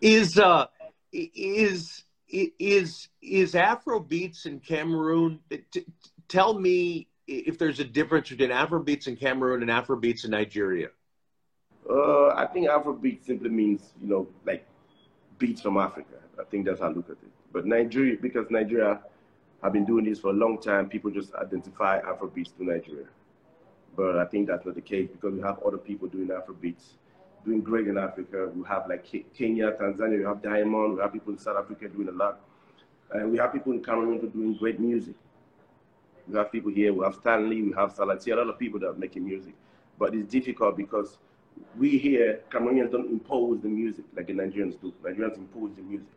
is 0.00 0.38
uh 0.38 0.66
is 1.12 2.04
is 2.28 3.08
is 3.20 3.54
Afro 3.54 3.98
beats 3.98 4.46
in 4.46 4.60
Cameroon? 4.60 5.40
Tell 6.28 6.58
me 6.58 7.08
if 7.26 7.58
there's 7.58 7.80
a 7.80 7.84
difference 7.84 8.30
between 8.30 8.52
Afro 8.52 8.80
beats 8.80 9.08
in 9.08 9.16
Cameroon 9.16 9.62
and 9.62 9.70
Afro 9.70 9.96
beats 9.96 10.24
in 10.24 10.30
Nigeria. 10.30 10.88
Uh, 11.88 12.28
I 12.28 12.46
think 12.52 12.68
Afro 12.68 12.94
Afrobeat 12.94 13.24
simply 13.24 13.50
means, 13.50 13.92
you 14.00 14.08
know, 14.08 14.28
like 14.46 14.66
beats 15.38 15.60
from 15.60 15.76
Africa. 15.76 16.16
I 16.38 16.44
think 16.44 16.66
that's 16.66 16.80
how 16.80 16.86
I 16.86 16.92
look 16.92 17.06
at 17.06 17.12
it. 17.12 17.32
But 17.52 17.66
Nigeria, 17.66 18.16
because 18.20 18.46
Nigeria 18.50 19.00
have 19.62 19.72
been 19.72 19.84
doing 19.84 20.04
this 20.04 20.20
for 20.20 20.30
a 20.30 20.34
long 20.34 20.60
time, 20.60 20.88
people 20.88 21.10
just 21.10 21.34
identify 21.34 22.00
Afrobeats 22.00 22.56
to 22.56 22.64
Nigeria. 22.64 23.06
But 23.96 24.18
I 24.18 24.24
think 24.24 24.48
that's 24.48 24.64
not 24.64 24.74
the 24.74 24.80
case 24.80 25.08
because 25.10 25.34
we 25.34 25.40
have 25.40 25.58
other 25.62 25.78
people 25.78 26.08
doing 26.08 26.28
Afrobeats, 26.28 26.94
doing 27.44 27.60
great 27.60 27.88
in 27.88 27.98
Africa. 27.98 28.50
We 28.54 28.64
have 28.66 28.88
like 28.88 29.04
Kenya, 29.36 29.72
Tanzania, 29.72 30.18
we 30.18 30.24
have 30.24 30.42
Diamond, 30.42 30.94
we 30.94 31.00
have 31.00 31.12
people 31.12 31.32
in 31.32 31.38
South 31.38 31.58
Africa 31.58 31.88
doing 31.88 32.08
a 32.08 32.12
lot. 32.12 32.40
And 33.12 33.30
we 33.30 33.38
have 33.38 33.52
people 33.52 33.72
in 33.72 33.82
Cameroon 33.82 34.18
doing 34.30 34.54
great 34.54 34.80
music. 34.80 35.14
We 36.26 36.38
have 36.38 36.50
people 36.50 36.70
here, 36.70 36.92
we 36.94 37.04
have 37.04 37.16
Stanley, 37.16 37.62
we 37.62 37.72
have 37.72 37.94
Salatiel, 37.94 38.34
a 38.34 38.36
lot 38.36 38.48
of 38.48 38.58
people 38.58 38.80
that 38.80 38.88
are 38.88 38.94
making 38.94 39.24
music. 39.24 39.54
But 39.98 40.14
it's 40.14 40.30
difficult 40.30 40.76
because 40.76 41.18
we 41.76 41.98
here, 41.98 42.40
Cameroonians 42.50 42.92
don't 42.92 43.10
impose 43.10 43.60
the 43.60 43.68
music 43.68 44.04
like 44.16 44.26
the 44.28 44.32
Nigerians 44.32 44.80
do. 44.80 44.92
Nigerians 45.02 45.36
impose 45.36 45.74
the 45.76 45.82
music. 45.82 46.08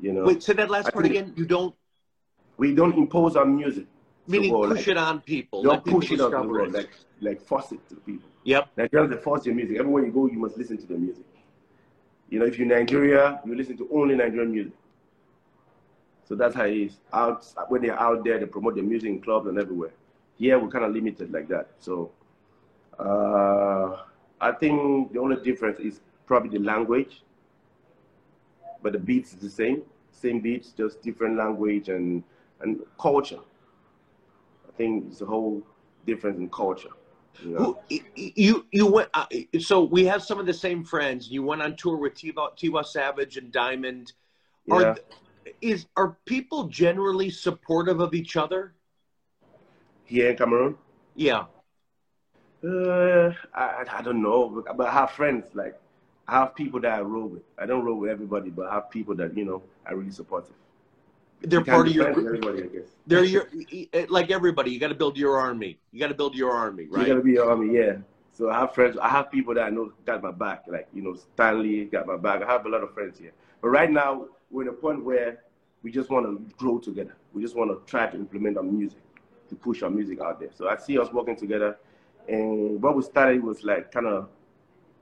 You 0.00 0.12
know. 0.12 0.24
Wait, 0.24 0.42
say 0.42 0.54
that 0.54 0.70
last 0.70 0.92
part 0.92 1.06
again. 1.06 1.32
You 1.36 1.44
don't. 1.46 1.74
We 2.56 2.74
don't 2.74 2.96
impose 2.96 3.36
our 3.36 3.44
music. 3.44 3.86
Meaning 4.28 4.52
push 4.52 4.76
like, 4.76 4.88
it 4.88 4.96
on 4.98 5.20
people. 5.22 5.62
Don't 5.62 5.84
push 5.84 6.12
it 6.12 6.20
on 6.20 6.30
the 6.30 6.42
world, 6.42 6.72
like 6.72 6.90
like 7.20 7.40
force 7.40 7.72
it 7.72 7.88
to 7.88 7.96
people. 7.96 8.28
Yep. 8.44 8.76
Nigerians 8.76 9.10
they 9.10 9.16
force 9.16 9.46
your 9.46 9.54
music. 9.54 9.78
Everywhere 9.78 10.04
you 10.04 10.12
go, 10.12 10.26
you 10.26 10.38
must 10.38 10.58
listen 10.58 10.76
to 10.76 10.86
the 10.86 10.98
music. 10.98 11.24
You 12.28 12.38
know, 12.38 12.44
if 12.44 12.58
you're 12.58 12.68
Nigeria, 12.68 13.40
you 13.46 13.54
listen 13.54 13.78
to 13.78 13.88
only 13.92 14.14
Nigerian 14.14 14.52
music. 14.52 14.74
So 16.28 16.34
that's 16.34 16.54
how 16.54 16.64
it 16.64 16.76
is. 16.76 16.98
Out 17.12 17.42
when 17.68 17.80
they're 17.80 17.98
out 17.98 18.22
there, 18.22 18.38
they 18.38 18.44
promote 18.44 18.74
their 18.74 18.84
music 18.84 19.08
in 19.08 19.20
clubs 19.20 19.46
and 19.46 19.58
everywhere. 19.58 19.92
Here 20.36 20.58
we're 20.58 20.68
kind 20.68 20.84
of 20.84 20.92
limited 20.92 21.32
like 21.32 21.48
that. 21.48 21.70
So 21.78 22.12
uh, 22.98 24.02
I 24.40 24.52
think 24.52 25.12
the 25.14 25.20
only 25.20 25.42
difference 25.42 25.78
is 25.80 26.00
probably 26.26 26.58
the 26.58 26.62
language, 26.62 27.22
but 28.82 28.92
the 28.92 28.98
beats 28.98 29.32
is 29.32 29.40
the 29.40 29.48
same, 29.50 29.82
same 30.12 30.40
beats, 30.40 30.72
just 30.72 31.00
different 31.02 31.38
language 31.38 31.88
and 31.88 32.22
and 32.60 32.80
culture. 33.00 33.40
I 34.78 34.80
think 34.80 35.06
it's 35.10 35.20
a 35.22 35.26
whole 35.26 35.66
difference 36.06 36.38
in 36.38 36.48
culture. 36.50 36.90
You, 37.42 37.50
know? 37.50 37.80
you 38.14 38.64
you 38.70 38.86
went 38.86 39.08
uh, 39.12 39.26
so 39.58 39.82
we 39.82 40.04
have 40.04 40.22
some 40.22 40.38
of 40.38 40.46
the 40.46 40.54
same 40.54 40.84
friends. 40.84 41.28
You 41.28 41.42
went 41.42 41.62
on 41.62 41.74
tour 41.74 41.96
with 41.96 42.14
Tiwa, 42.14 42.56
Tiwa 42.56 42.86
Savage 42.86 43.36
and 43.36 43.50
Diamond. 43.50 44.12
Are 44.70 44.82
yeah. 44.82 44.94
is 45.60 45.86
are 45.96 46.16
people 46.26 46.68
generally 46.68 47.28
supportive 47.28 47.98
of 47.98 48.14
each 48.14 48.36
other? 48.36 48.74
Here 50.04 50.30
in 50.30 50.36
Cameroon? 50.36 50.76
Yeah. 51.16 51.46
Uh, 52.64 53.32
I, 53.52 53.84
I 53.98 54.02
don't 54.02 54.22
know, 54.22 54.64
but 54.76 54.86
I 54.86 54.92
have 54.92 55.10
friends 55.10 55.46
like 55.54 55.74
I 56.28 56.38
have 56.40 56.54
people 56.54 56.80
that 56.82 56.92
I 56.92 57.00
roll 57.00 57.26
with. 57.26 57.42
I 57.58 57.66
don't 57.66 57.84
roll 57.84 57.98
with 57.98 58.10
everybody, 58.10 58.50
but 58.50 58.66
I 58.66 58.74
have 58.74 58.90
people 58.90 59.16
that 59.16 59.36
you 59.36 59.44
know 59.44 59.60
are 59.86 59.96
really 59.96 60.12
supportive. 60.12 60.54
They're 61.40 61.64
part 61.64 61.88
of 61.88 61.94
your. 61.94 62.08
Everybody, 62.08 62.64
I 62.64 62.66
guess. 62.66 62.88
They're 63.06 63.24
your 63.34 63.48
like 64.08 64.30
everybody. 64.30 64.70
You 64.70 64.80
got 64.80 64.88
to 64.88 64.94
build 64.94 65.16
your 65.16 65.38
army. 65.38 65.78
You 65.92 66.00
got 66.00 66.08
to 66.08 66.14
build 66.14 66.34
your 66.34 66.52
army, 66.52 66.86
right? 66.86 67.06
You 67.06 67.14
got 67.14 67.18
to 67.18 67.24
be 67.24 67.32
your 67.32 67.50
army, 67.50 67.74
yeah. 67.74 67.96
So 68.32 68.50
I 68.50 68.60
have 68.60 68.74
friends. 68.74 68.96
I 69.00 69.08
have 69.08 69.30
people 69.30 69.54
that 69.54 69.64
I 69.64 69.70
know 69.70 69.92
got 70.04 70.22
my 70.22 70.32
back. 70.32 70.64
Like 70.66 70.88
you 70.92 71.02
know, 71.02 71.14
Stanley 71.14 71.84
got 71.86 72.06
my 72.06 72.16
back. 72.16 72.42
I 72.42 72.46
have 72.46 72.66
a 72.66 72.68
lot 72.68 72.82
of 72.82 72.92
friends 72.94 73.18
here. 73.18 73.32
But 73.60 73.68
right 73.68 73.90
now, 73.90 74.26
we're 74.50 74.62
in 74.62 74.68
a 74.68 74.72
point 74.72 75.04
where 75.04 75.42
we 75.82 75.90
just 75.90 76.10
want 76.10 76.26
to 76.26 76.54
grow 76.56 76.78
together. 76.78 77.16
We 77.32 77.42
just 77.42 77.56
want 77.56 77.70
to 77.70 77.90
try 77.90 78.06
to 78.06 78.16
implement 78.16 78.56
our 78.56 78.62
music, 78.62 79.00
to 79.48 79.54
push 79.54 79.82
our 79.82 79.90
music 79.90 80.20
out 80.20 80.40
there. 80.40 80.50
So 80.54 80.68
I 80.68 80.76
see 80.76 80.98
us 80.98 81.12
working 81.12 81.36
together 81.36 81.78
and 82.28 82.80
what 82.82 82.94
we 82.94 83.02
started 83.02 83.42
was 83.42 83.64
like 83.64 83.90
kind 83.90 84.06
of 84.06 84.28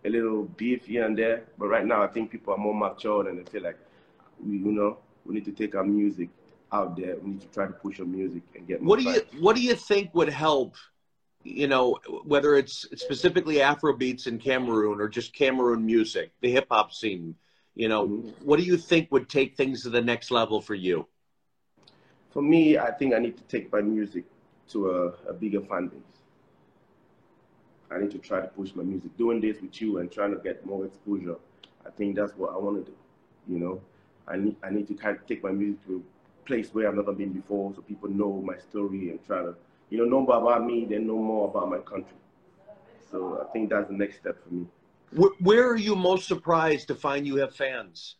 a 0.04 0.08
little 0.08 0.44
beef 0.44 0.86
here 0.86 1.04
and 1.04 1.18
there, 1.18 1.44
but 1.58 1.66
right 1.66 1.84
now 1.84 2.02
I 2.02 2.06
think 2.06 2.30
people 2.30 2.54
are 2.54 2.58
more 2.58 2.74
mature 2.74 3.28
and 3.28 3.38
they 3.38 3.50
feel 3.50 3.64
like 3.64 3.78
we, 4.44 4.58
you 4.58 4.72
know, 4.72 4.98
we 5.26 5.34
need 5.34 5.44
to 5.44 5.52
take 5.52 5.74
our 5.74 5.84
music 5.84 6.28
out 6.72 6.96
there. 6.96 7.16
We 7.16 7.30
need 7.32 7.40
to 7.42 7.48
try 7.48 7.66
to 7.66 7.72
push 7.72 8.00
our 8.00 8.06
music 8.06 8.42
and 8.54 8.66
get. 8.66 8.82
More 8.82 8.96
what 8.96 8.98
do 8.98 9.10
you 9.10 9.20
What 9.40 9.56
do 9.56 9.62
you 9.62 9.74
think 9.74 10.14
would 10.14 10.28
help? 10.28 10.76
You 11.44 11.68
know, 11.68 11.98
whether 12.24 12.56
it's 12.56 12.88
specifically 12.96 13.60
Afro 13.62 13.92
beats 13.92 14.26
in 14.26 14.38
Cameroon 14.38 15.00
or 15.00 15.08
just 15.08 15.32
Cameroon 15.34 15.86
music, 15.86 16.32
the 16.40 16.50
hip 16.50 16.66
hop 16.70 16.92
scene. 16.92 17.36
You 17.74 17.88
know, 17.88 18.08
mm-hmm. 18.08 18.28
what 18.44 18.58
do 18.58 18.64
you 18.64 18.76
think 18.76 19.12
would 19.12 19.28
take 19.28 19.56
things 19.56 19.82
to 19.82 19.90
the 19.90 20.00
next 20.00 20.30
level 20.30 20.60
for 20.60 20.74
you? 20.74 21.06
For 22.30 22.42
me, 22.42 22.78
I 22.78 22.90
think 22.90 23.14
I 23.14 23.18
need 23.18 23.36
to 23.36 23.42
take 23.44 23.70
my 23.70 23.80
music 23.80 24.24
to 24.70 24.90
a, 24.90 25.30
a 25.30 25.32
bigger 25.32 25.60
fan 25.60 25.88
base. 25.88 26.00
I 27.90 27.98
need 27.98 28.10
to 28.10 28.18
try 28.18 28.40
to 28.40 28.48
push 28.48 28.74
my 28.74 28.82
music. 28.82 29.16
Doing 29.16 29.40
this 29.40 29.60
with 29.60 29.80
you 29.80 29.98
and 29.98 30.10
trying 30.10 30.34
to 30.34 30.40
get 30.42 30.66
more 30.66 30.86
exposure, 30.86 31.36
I 31.86 31.90
think 31.90 32.16
that's 32.16 32.32
what 32.32 32.52
I 32.52 32.56
want 32.56 32.84
to 32.84 32.90
do. 32.90 32.96
You 33.48 33.58
know, 33.58 33.80
I 34.28 34.36
need 34.36 34.56
I 34.62 34.70
need 34.70 34.88
to 34.88 34.94
kind 34.94 35.16
of 35.16 35.26
take 35.26 35.42
my 35.42 35.52
music 35.52 35.86
to 35.86 36.02
a 36.02 36.46
place 36.46 36.70
where 36.72 36.88
I've 36.88 36.94
never 36.94 37.12
been 37.12 37.32
before, 37.32 37.72
so 37.74 37.82
people 37.82 38.08
know 38.08 38.42
my 38.44 38.58
story 38.58 39.10
and 39.10 39.24
try 39.24 39.42
to, 39.42 39.54
you 39.90 39.98
know, 39.98 40.04
know 40.04 40.22
more 40.22 40.36
about 40.36 40.64
me, 40.64 40.86
then 40.88 41.06
know 41.06 41.18
more 41.18 41.48
about 41.48 41.70
my 41.70 41.78
country. 41.78 42.16
So 43.10 43.44
I 43.46 43.52
think 43.52 43.70
that's 43.70 43.88
the 43.88 43.94
next 43.94 44.16
step 44.16 44.36
for 44.42 44.54
me. 44.54 44.66
Where 45.40 45.68
are 45.68 45.76
you 45.76 45.94
most 45.94 46.26
surprised 46.26 46.88
to 46.88 46.94
find 46.94 47.26
you 47.26 47.36
have 47.36 47.54
fans? 47.54 48.16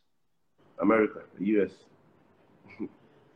America, 0.79 1.21
the 1.37 1.45
U.S. 1.45 1.71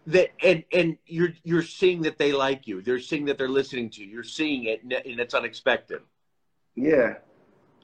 that 0.08 0.30
and 0.42 0.64
and 0.72 0.98
you're 1.06 1.34
you're 1.44 1.64
seeing 1.64 2.02
that 2.04 2.18
they 2.18 2.32
like 2.32 2.68
you. 2.68 2.82
They're 2.82 3.00
seeing 3.00 3.26
that 3.26 3.38
they're 3.38 3.50
listening 3.50 3.90
to 3.92 4.04
you. 4.04 4.08
You're 4.08 4.24
seeing 4.24 4.66
it, 4.66 4.84
and 4.84 4.94
it's 4.94 5.34
unexpected. 5.34 6.02
Yeah, 6.76 7.16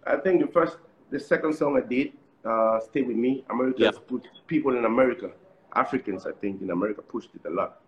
I 0.06 0.18
think 0.18 0.42
the 0.42 0.48
first, 0.48 0.78
the 1.12 1.20
second 1.20 1.54
song 1.54 1.78
I 1.78 1.86
did, 1.86 2.14
uh, 2.48 2.80
"Stay 2.80 3.02
with 3.02 3.18
Me," 3.18 3.44
Americans 3.50 3.80
yeah. 3.80 4.08
put 4.08 4.28
people 4.48 4.78
in 4.78 4.86
America, 4.86 5.32
Africans, 5.76 6.26
I 6.26 6.32
think, 6.32 6.62
in 6.62 6.72
America 6.72 7.02
pushed 7.02 7.30
it 7.36 7.48
a 7.48 7.50
lot. 7.50 7.82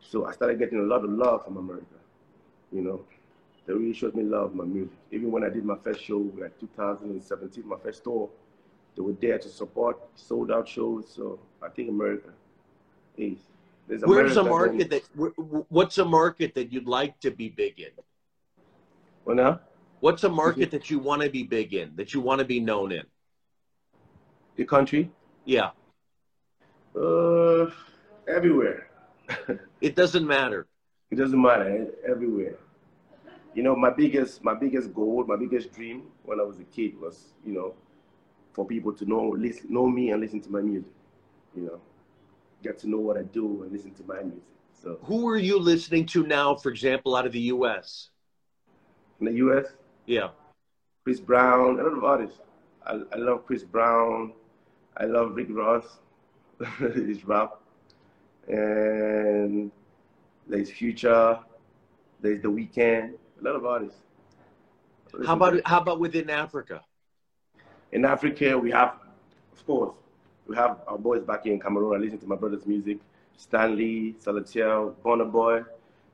So 0.00 0.26
I 0.26 0.32
started 0.32 0.58
getting 0.58 0.78
a 0.78 0.82
lot 0.82 1.04
of 1.04 1.10
love 1.10 1.44
from 1.44 1.56
America. 1.56 1.98
You 2.72 2.82
know, 2.82 3.04
they 3.66 3.72
really 3.72 3.92
showed 3.92 4.14
me 4.14 4.22
love 4.22 4.54
my 4.54 4.64
music. 4.64 4.96
Even 5.10 5.30
when 5.30 5.44
I 5.44 5.48
did 5.48 5.64
my 5.64 5.76
first 5.82 6.02
show, 6.02 6.18
like 6.38 6.58
2017, 6.60 7.66
my 7.66 7.76
first 7.82 8.04
tour, 8.04 8.28
they 8.96 9.02
were 9.02 9.16
there 9.20 9.38
to 9.38 9.48
support, 9.48 9.98
sold 10.14 10.50
out 10.50 10.68
shows. 10.68 11.12
So 11.14 11.38
I 11.62 11.68
think 11.68 11.88
America 11.88 12.30
is. 13.16 13.38
Where's 13.86 14.36
America 14.36 14.40
a 14.40 14.44
market 14.44 14.90
that? 14.90 15.02
What's 15.68 15.98
a 15.98 16.04
market 16.04 16.54
that 16.54 16.72
you'd 16.72 16.86
like 16.86 17.18
to 17.20 17.30
be 17.30 17.48
big 17.48 17.80
in? 17.80 17.90
Well, 19.24 19.36
now 19.36 19.60
What's 20.00 20.24
a 20.24 20.30
market 20.30 20.70
that 20.70 20.90
you 20.90 20.98
want 20.98 21.22
to 21.22 21.30
be 21.30 21.42
big 21.42 21.74
in, 21.74 21.94
that 21.96 22.14
you 22.14 22.20
want 22.20 22.38
to 22.38 22.44
be 22.44 22.58
known 22.58 22.90
in? 22.90 23.04
The 24.60 24.66
country? 24.66 25.10
Yeah. 25.46 25.70
Uh, 26.94 27.70
everywhere. 28.28 28.90
it 29.80 29.96
doesn't 29.96 30.26
matter. 30.26 30.66
It 31.10 31.14
doesn't 31.14 31.40
matter. 31.40 31.86
Everywhere. 32.06 32.56
You 33.54 33.62
know, 33.62 33.74
my 33.74 33.88
biggest, 33.88 34.44
my 34.44 34.52
biggest 34.52 34.92
goal, 34.92 35.24
my 35.26 35.36
biggest 35.36 35.72
dream 35.72 36.02
when 36.24 36.40
I 36.40 36.42
was 36.42 36.60
a 36.60 36.64
kid 36.64 37.00
was, 37.00 37.32
you 37.42 37.54
know, 37.54 37.72
for 38.52 38.66
people 38.66 38.92
to 38.92 39.06
know, 39.06 39.30
listen, 39.30 39.72
know 39.72 39.86
me 39.86 40.10
and 40.10 40.20
listen 40.20 40.42
to 40.42 40.50
my 40.50 40.60
music. 40.60 40.92
You 41.56 41.62
know, 41.62 41.80
get 42.62 42.78
to 42.80 42.86
know 42.86 42.98
what 42.98 43.16
I 43.16 43.22
do 43.22 43.62
and 43.62 43.72
listen 43.72 43.92
to 43.92 44.02
my 44.02 44.20
music. 44.20 44.42
So, 44.82 44.98
who 45.04 45.26
are 45.26 45.38
you 45.38 45.58
listening 45.58 46.04
to 46.08 46.26
now, 46.26 46.54
for 46.54 46.68
example, 46.68 47.16
out 47.16 47.24
of 47.24 47.32
the 47.32 47.46
U.S.? 47.56 48.10
In 49.20 49.24
the 49.24 49.32
U.S., 49.32 49.68
yeah. 50.04 50.28
Chris 51.04 51.18
Brown, 51.18 51.80
a 51.80 51.82
lot 51.82 51.96
of 51.96 52.04
artists. 52.04 52.40
I, 52.86 53.00
I 53.10 53.16
love 53.16 53.46
Chris 53.46 53.64
Brown. 53.64 54.34
I 54.96 55.04
love 55.04 55.34
Rick 55.34 55.48
Ross, 55.50 55.84
his 56.78 57.24
rap. 57.24 57.58
And 58.48 59.70
there's 60.46 60.70
Future. 60.70 61.38
There's 62.20 62.42
The 62.42 62.48
Weeknd. 62.48 63.14
A 63.40 63.44
lot 63.44 63.56
of 63.56 63.64
artists. 63.64 63.98
How 65.26 65.34
about 65.34 65.60
how 65.64 65.80
about 65.80 65.98
within 65.98 66.30
Africa? 66.30 66.82
In 67.92 68.04
Africa, 68.04 68.56
we 68.56 68.70
have, 68.70 68.96
of 69.52 69.66
course, 69.66 69.94
we 70.46 70.54
have 70.56 70.80
our 70.86 70.98
boys 70.98 71.22
back 71.22 71.46
in 71.46 71.58
Cameroon. 71.58 71.94
I 71.94 71.98
listen 72.04 72.18
to 72.18 72.26
my 72.26 72.36
brother's 72.36 72.66
music. 72.66 72.98
Stanley, 73.36 74.14
Salatiel, 74.22 74.94
Burna 75.02 75.30
Boy, 75.30 75.62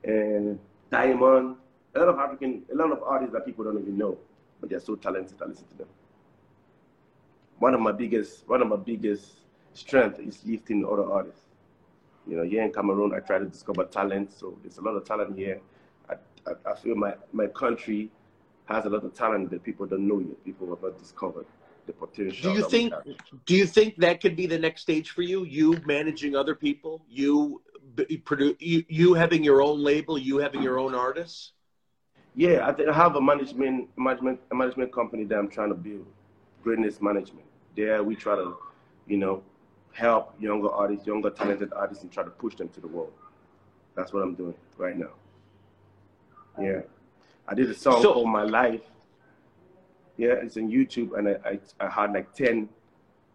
and 0.04 0.59
Diamond 0.90 1.56
a 1.97 2.00
lot 2.00 2.09
of 2.09 2.18
African, 2.18 2.62
a 2.73 2.75
lot 2.75 2.92
of 2.92 3.02
artists 3.02 3.33
that 3.33 3.45
people 3.45 3.64
don't 3.64 3.80
even 3.80 3.97
know, 3.97 4.18
but 4.61 4.71
they're 4.71 4.80
so 4.80 4.97
talented. 4.97 5.40
I 5.40 5.47
listen 5.47 5.66
to 5.68 5.78
them. 5.78 5.88
One 7.59 7.75
of 7.75 7.81
my 7.81 7.93
biggest, 7.93 8.49
one 8.49 8.63
of 8.63 8.69
my 8.69 8.77
biggest 8.77 9.25
strength 9.73 10.21
is 10.21 10.41
lifting 10.45 10.85
other 10.85 11.11
artists. 11.11 11.43
You 12.27 12.37
know, 12.37 12.43
here 12.43 12.63
in 12.63 12.73
Cameroon, 12.73 13.15
I 13.15 13.21
try 13.21 13.39
to 13.39 13.45
discover 13.47 13.85
talent. 13.85 14.33
So 14.33 14.59
there's 14.63 14.79
a 14.79 14.83
lot 14.83 14.97
of 14.97 15.05
talent 15.05 15.37
here. 15.37 15.61
I, 16.11 16.15
I, 16.47 16.73
I 16.73 16.75
feel 16.75 16.97
my, 16.97 17.15
my 17.33 17.47
country 17.47 18.11
has 18.67 18.85
a 18.85 18.89
lot 18.89 19.05
of 19.05 19.15
talent 19.15 19.51
that 19.51 19.63
people 19.63 19.87
don't 19.87 20.07
know 20.07 20.19
yet. 20.19 20.45
People 20.45 20.69
have 20.71 20.83
not 20.83 20.99
discovered 20.99 21.47
the 21.87 21.93
potential. 21.93 22.53
Do 22.53 22.59
you 22.59 22.69
think? 22.69 22.93
Do 23.47 23.55
you 23.55 23.67
think 23.67 23.97
that 23.99 24.21
could 24.21 24.37
be 24.37 24.47
the 24.47 24.59
next 24.59 24.83
stage 24.83 25.11
for 25.11 25.23
you? 25.23 25.45
You 25.45 25.81
managing 25.87 26.35
other 26.35 26.55
people, 26.55 27.03
you 27.09 27.63
produce, 28.25 28.57
you, 28.59 28.85
you 28.89 29.15
having 29.15 29.45
your 29.45 29.63
own 29.63 29.83
label, 29.83 30.19
you 30.19 30.39
having 30.39 30.63
your 30.63 30.79
own 30.79 30.95
artists. 30.95 31.53
Yeah, 32.35 32.69
I, 32.69 32.73
think 32.73 32.89
I 32.89 32.93
have 32.93 33.17
a 33.17 33.21
management 33.21 33.89
management 33.97 34.41
a 34.51 34.55
management 34.55 34.93
company 34.93 35.25
that 35.25 35.39
I'm 35.39 35.49
trying 35.49 35.71
to 35.71 35.75
build, 35.75 36.07
greatness 36.66 37.00
management. 37.00 37.46
There 37.76 38.02
we 38.02 38.16
try 38.16 38.35
to, 38.35 38.56
you 39.06 39.18
know, 39.18 39.44
help 39.92 40.35
younger 40.40 40.68
artists, 40.68 41.06
younger 41.06 41.30
talented 41.30 41.73
artists, 41.73 42.02
and 42.02 42.11
try 42.11 42.25
to 42.25 42.30
push 42.30 42.56
them 42.56 42.68
to 42.70 42.80
the 42.80 42.88
world. 42.88 43.12
That's 43.94 44.12
what 44.12 44.25
I'm 44.25 44.35
doing 44.35 44.56
right 44.76 44.99
now. 44.99 45.14
Yeah. 46.61 46.80
I 47.46 47.54
did 47.54 47.70
a 47.70 47.75
song 47.75 48.02
so, 48.02 48.14
called 48.14 48.30
My 48.30 48.42
Life. 48.42 48.80
Yeah, 50.16 50.35
it's 50.42 50.56
on 50.56 50.68
YouTube, 50.68 51.16
and 51.16 51.28
I, 51.28 51.37
I, 51.50 51.87
I 51.87 51.88
had 51.88 52.12
like 52.12 52.35
10 52.35 52.68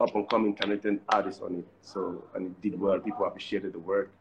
up 0.01 0.13
and 0.13 0.29
coming 0.29 0.53
talented 0.53 0.99
artists 1.07 1.41
on 1.41 1.59
it. 1.59 1.67
So, 1.81 2.25
and 2.35 2.47
it 2.47 2.61
did 2.61 2.77
well. 2.77 2.99
People 2.99 3.25
appreciated 3.25 3.71
the 3.71 3.79
work. 3.79 4.11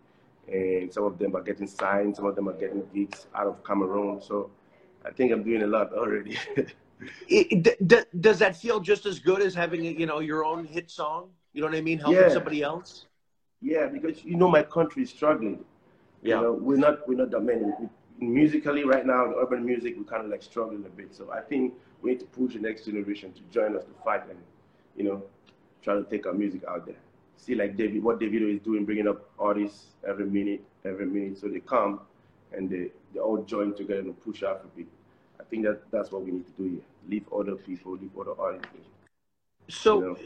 And 0.46 0.92
some 0.92 1.02
of 1.02 1.18
them 1.18 1.34
are 1.34 1.42
getting 1.42 1.66
signed, 1.66 2.14
some 2.14 2.26
of 2.26 2.36
them 2.36 2.48
are 2.48 2.58
getting 2.64 2.86
gigs 2.94 3.26
out 3.34 3.48
of 3.48 3.64
Cameroon. 3.64 4.22
So, 4.22 4.50
I 5.04 5.10
think 5.10 5.32
I'm 5.32 5.42
doing 5.42 5.62
a 5.62 5.66
lot 5.66 5.92
already. 5.94 6.38
it, 7.28 7.86
d- 7.86 8.04
does 8.20 8.38
that 8.38 8.56
feel 8.56 8.80
just 8.80 9.06
as 9.06 9.18
good 9.18 9.42
as 9.42 9.54
having, 9.54 9.84
you 9.84 10.06
know, 10.06 10.20
your 10.20 10.44
own 10.44 10.64
hit 10.64 10.90
song? 10.90 11.30
You 11.52 11.62
know 11.62 11.68
what 11.68 11.76
I 11.76 11.80
mean? 11.80 11.98
Helping 11.98 12.20
yeah. 12.20 12.28
somebody 12.28 12.62
else? 12.62 13.06
Yeah, 13.60 13.86
because 13.86 14.24
you 14.24 14.36
know 14.36 14.48
my 14.48 14.62
country 14.62 15.02
is 15.02 15.10
struggling. 15.10 15.64
Yeah. 16.22 16.36
You 16.36 16.42
know, 16.42 16.52
we're 16.52 16.78
not 16.78 17.06
we're 17.08 17.18
not 17.18 17.30
that 17.30 17.40
many. 17.40 17.64
musically 18.18 18.84
right 18.84 19.06
now, 19.06 19.28
the 19.28 19.36
urban 19.36 19.64
music 19.64 19.94
we're 19.96 20.04
kind 20.04 20.24
of 20.24 20.30
like 20.30 20.42
struggling 20.42 20.84
a 20.86 20.88
bit. 20.88 21.14
So 21.14 21.30
I 21.32 21.40
think 21.40 21.74
we 22.02 22.10
need 22.10 22.20
to 22.20 22.26
push 22.26 22.54
the 22.54 22.60
next 22.60 22.84
generation 22.84 23.32
to 23.32 23.40
join 23.50 23.76
us 23.76 23.84
to 23.84 23.90
fight 24.04 24.28
and 24.28 24.38
you 24.96 25.04
know 25.04 25.22
try 25.82 25.94
to 25.94 26.04
take 26.04 26.26
our 26.26 26.32
music 26.32 26.62
out 26.68 26.86
there. 26.86 26.96
See 27.36 27.54
like 27.54 27.76
David, 27.76 28.02
what 28.02 28.20
Davido 28.20 28.54
is 28.54 28.60
doing, 28.60 28.84
bringing 28.84 29.08
up 29.08 29.30
artists 29.38 29.86
every 30.06 30.26
minute, 30.26 30.62
every 30.84 31.06
minute. 31.06 31.38
So 31.38 31.48
they 31.48 31.60
come 31.60 32.00
and 32.52 32.68
they 32.70 32.90
they 33.12 33.20
all 33.20 33.42
join 33.42 33.74
together 33.74 34.00
and 34.00 34.20
push 34.22 34.42
Afrobeat. 34.42 34.86
I 35.38 35.44
think 35.44 35.64
that 35.64 35.90
that's 35.90 36.12
what 36.12 36.22
we 36.22 36.32
need 36.32 36.46
to 36.46 36.62
do 36.62 36.68
here. 36.70 36.89
Leave 37.08 37.24
other 37.32 37.56
people, 37.56 37.92
leave 37.92 38.16
other 38.18 38.38
artists. 38.38 38.68
So, 39.68 40.16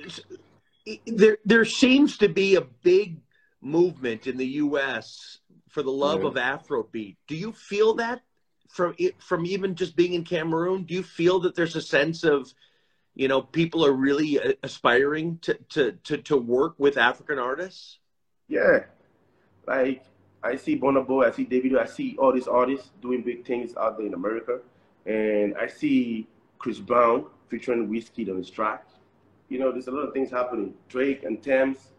you 0.85 0.99
know? 0.99 0.99
there 1.07 1.39
there 1.45 1.65
seems 1.65 2.19
to 2.19 2.29
be 2.29 2.57
a 2.57 2.61
big 2.61 3.21
movement 3.61 4.27
in 4.27 4.37
the 4.37 4.47
U.S. 4.47 5.39
for 5.69 5.83
the 5.83 5.91
love 5.91 6.23
yeah. 6.23 6.29
of 6.29 6.35
Afrobeat. 6.35 7.17
Do 7.27 7.37
you 7.37 7.53
feel 7.53 7.95
that 7.95 8.23
from 8.69 8.95
from 9.19 9.47
even 9.47 9.75
just 9.75 9.97
being 9.97 10.15
in 10.15 10.25
Cameroon? 10.25 10.85
Do 10.85 10.95
you 10.95 11.03
feel 11.03 11.41
that 11.41 11.55
there's 11.55 11.77
a 11.77 11.83
sense 11.83 12.25
of, 12.25 12.53
you 13.15 13.29
know, 13.29 13.41
people 13.41 13.85
are 13.85 13.93
really 13.93 14.41
uh, 14.41 14.53
aspiring 14.63 15.39
to 15.43 15.55
to 15.71 15.93
to, 16.05 16.19
to 16.19 16.37
work 16.37 16.75
with 16.79 16.99
African 16.99 17.39
artists? 17.39 17.99
Yeah, 18.49 18.85
like 19.67 20.05
I 20.43 20.57
see 20.57 20.79
Burna 20.79 21.07
Boy, 21.07 21.27
I 21.27 21.31
see 21.31 21.47
Davido, 21.47 21.79
I 21.79 21.87
see 21.87 22.17
all 22.19 22.33
these 22.33 22.49
artists 22.49 22.91
doing 23.01 23.23
big 23.23 23.47
things 23.47 23.75
out 23.77 23.97
there 23.97 24.07
in 24.07 24.15
America, 24.15 24.61
and 25.07 25.57
I 25.57 25.69
see 25.69 26.29
Chris 26.65 26.79
Brown 26.79 27.27
featuring 27.51 27.91
Wizkid 27.91 28.31
on 28.31 28.39
his 28.39 28.49
track. 28.49 28.87
You 29.51 29.59
know, 29.59 29.71
there's 29.71 29.87
a 29.87 29.91
lot 29.91 30.09
of 30.09 30.15
things 30.15 30.31
happening. 30.31 30.73
Drake 30.89 31.23
and 31.23 31.43
Tems, 31.43 31.91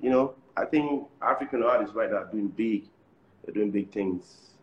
you 0.00 0.10
know, 0.10 0.34
I 0.56 0.64
think 0.64 1.06
African 1.22 1.62
artists 1.62 1.94
right 1.94 2.10
now 2.10 2.16
are 2.16 2.28
doing 2.32 2.48
big. 2.48 2.88
They're 3.44 3.54
doing 3.54 3.70
big 3.70 3.92
things 3.92 4.56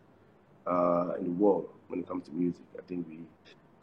uh, 0.66 1.14
in 1.18 1.24
the 1.24 1.30
world 1.30 1.70
when 1.88 2.00
it 2.00 2.06
comes 2.06 2.26
to 2.26 2.32
music. 2.32 2.60
I 2.78 2.82
think 2.82 3.06
we 3.08 3.20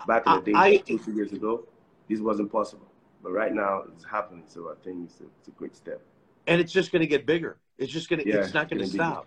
back 0.06 0.28
in 0.28 0.36
the 0.36 0.52
day, 0.52 0.56
I, 0.56 0.78
two 0.78 1.00
three 1.00 1.16
years 1.16 1.34
ago, 1.34 1.66
this 2.08 2.20
wasn't 2.20 2.52
possible, 2.52 2.88
but 3.24 3.32
right 3.32 3.52
now 3.52 3.86
it's 3.92 4.06
happening. 4.06 4.44
So 4.46 4.70
I 4.70 4.76
think 4.86 5.10
it's 5.10 5.20
a, 5.22 5.24
it's 5.40 5.48
a 5.48 5.52
great 5.58 5.76
step. 5.76 6.00
And 6.46 6.62
it's 6.62 6.72
just 6.72 6.92
going 6.92 7.02
to 7.02 7.08
get 7.08 7.26
bigger. 7.26 7.58
It's 7.80 7.92
just 7.92 8.08
going 8.08 8.24
to. 8.24 8.30
Yeah, 8.30 8.36
it's 8.36 8.54
not 8.54 8.70
going 8.70 8.84
to 8.84 8.88
stop. 8.88 9.26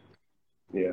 Yeah. 0.72 0.92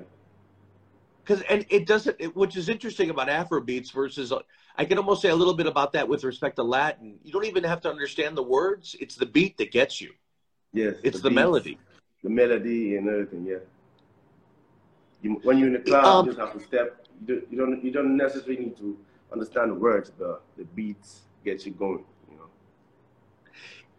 Because 1.27 1.43
and 1.49 1.65
it 1.69 1.85
doesn't. 1.85 2.15
It, 2.19 2.35
which 2.35 2.55
is 2.55 2.69
interesting 2.69 3.09
about 3.09 3.27
Afro 3.27 3.59
beats 3.59 3.91
versus. 3.91 4.31
I 4.77 4.85
can 4.85 4.97
almost 4.97 5.21
say 5.21 5.29
a 5.29 5.35
little 5.35 5.53
bit 5.53 5.65
about 5.65 5.91
that 5.93 6.07
with 6.07 6.23
respect 6.23 6.55
to 6.55 6.63
Latin. 6.63 7.19
You 7.23 7.33
don't 7.33 7.45
even 7.45 7.63
have 7.63 7.81
to 7.81 7.89
understand 7.89 8.37
the 8.37 8.43
words. 8.43 8.95
It's 9.01 9.15
the 9.15 9.25
beat 9.25 9.57
that 9.57 9.71
gets 9.71 9.99
you. 9.99 10.11
Yes. 10.71 10.95
It's 11.03 11.17
the, 11.19 11.29
the 11.29 11.35
melody. 11.35 11.79
The 12.23 12.29
melody 12.29 12.95
and 12.95 13.09
everything, 13.09 13.45
yeah. 13.45 13.57
You, 15.21 15.39
when 15.43 15.57
you're 15.57 15.67
in 15.67 15.73
the 15.73 15.79
club, 15.79 16.05
um, 16.05 16.25
you 16.25 16.31
just 16.31 16.39
have 16.39 16.53
to 16.57 16.65
step. 16.65 17.07
You 17.27 17.43
don't, 17.57 17.83
you 17.83 17.91
don't, 17.91 18.15
necessarily 18.15 18.57
need 18.57 18.77
to 18.77 18.97
understand 19.33 19.71
the 19.71 19.75
words. 19.75 20.11
The 20.17 20.39
the 20.57 20.63
beats 20.63 21.23
get 21.43 21.65
you 21.65 21.73
going. 21.73 22.05
You 22.31 22.37
know. 22.37 22.45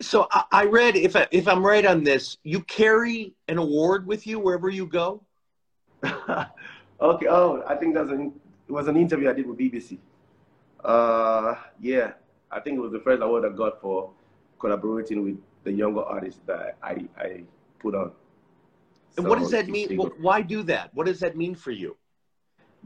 So 0.00 0.28
I, 0.30 0.44
I 0.52 0.64
read, 0.64 0.96
if 0.96 1.16
I, 1.16 1.26
if 1.30 1.46
I'm 1.46 1.66
right 1.66 1.84
on 1.84 2.04
this, 2.04 2.38
you 2.44 2.60
carry 2.60 3.34
an 3.48 3.58
award 3.58 4.06
with 4.06 4.26
you 4.26 4.38
wherever 4.38 4.70
you 4.70 4.86
go. 4.86 5.22
okay. 7.00 7.26
Oh, 7.28 7.62
I 7.66 7.74
think 7.76 7.94
that's 7.94 8.10
an 8.10 8.32
it 8.68 8.72
was 8.72 8.86
an 8.86 8.96
interview 8.96 9.30
I 9.30 9.32
did 9.32 9.46
with 9.46 9.58
BBC. 9.58 9.98
Uh, 10.84 11.54
yeah, 11.80 12.12
I 12.50 12.60
think 12.60 12.76
it 12.76 12.80
was 12.80 12.92
the 12.92 13.00
first 13.00 13.22
award 13.22 13.44
I 13.44 13.56
got 13.56 13.80
for 13.80 14.10
collaborating 14.58 15.22
with 15.24 15.38
the 15.64 15.72
younger 15.72 16.02
artists 16.02 16.40
that 16.46 16.76
I, 16.82 17.06
I 17.16 17.42
put 17.78 17.94
on. 17.94 18.12
And 19.16 19.24
so 19.24 19.28
what 19.28 19.38
does 19.38 19.50
that 19.50 19.68
mean? 19.68 19.96
Why 19.96 20.42
do 20.42 20.62
that? 20.64 20.94
What 20.94 21.06
does 21.06 21.20
that 21.20 21.36
mean 21.36 21.54
for 21.54 21.70
you? 21.70 21.96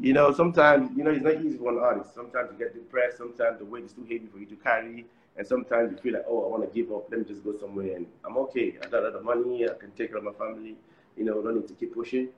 You 0.01 0.15
know, 0.15 0.33
sometimes, 0.33 0.91
you 0.97 1.05
know, 1.05 1.11
it's 1.11 1.23
not 1.23 1.35
easy 1.45 1.59
for 1.59 1.71
an 1.71 1.79
artist. 1.79 2.15
Sometimes 2.15 2.51
you 2.53 2.59
get 2.59 2.75
depressed. 2.75 3.19
Sometimes 3.19 3.59
the 3.59 3.65
weight 3.65 3.85
is 3.85 3.93
too 3.93 4.03
heavy 4.05 4.27
for 4.33 4.39
you 4.39 4.47
to 4.47 4.57
carry. 4.57 5.05
And 5.37 5.47
sometimes 5.47 5.93
you 5.93 5.99
feel 5.99 6.15
like, 6.15 6.25
oh, 6.29 6.45
I 6.45 6.49
want 6.49 6.63
to 6.67 6.75
give 6.75 6.93
up. 6.93 7.11
Let 7.11 7.21
me 7.21 7.27
just 7.27 7.45
go 7.45 7.57
somewhere 7.59 7.97
and 7.97 8.07
I'm 8.25 8.37
okay. 8.39 8.79
I 8.83 8.87
got 8.89 9.03
a 9.03 9.09
lot 9.09 9.17
of 9.17 9.25
money. 9.25 9.69
I 9.69 9.75
can 9.75 9.91
take 9.91 10.09
care 10.09 10.19
of 10.19 10.25
my 10.25 10.33
family. 10.33 10.77
You 11.17 11.25
know, 11.25 11.43
don't 11.43 11.57
need 11.57 11.69
to 11.69 11.75
keep 11.75 11.95
pushing. 11.95 12.29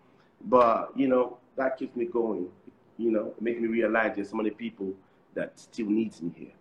But, 0.45 0.93
you 0.97 1.07
know, 1.07 1.39
that 1.57 1.79
keeps 1.79 1.97
me 1.97 2.07
going. 2.07 2.49
You 2.97 3.11
know, 3.11 3.35
make 3.41 3.61
me 3.61 3.69
realize 3.69 4.15
there's 4.15 4.31
so 4.31 4.37
many 4.37 4.51
people 4.51 4.93
that 5.35 5.59
still 5.59 5.87
needs 5.87 6.23
me 6.23 6.33
here. 6.37 6.53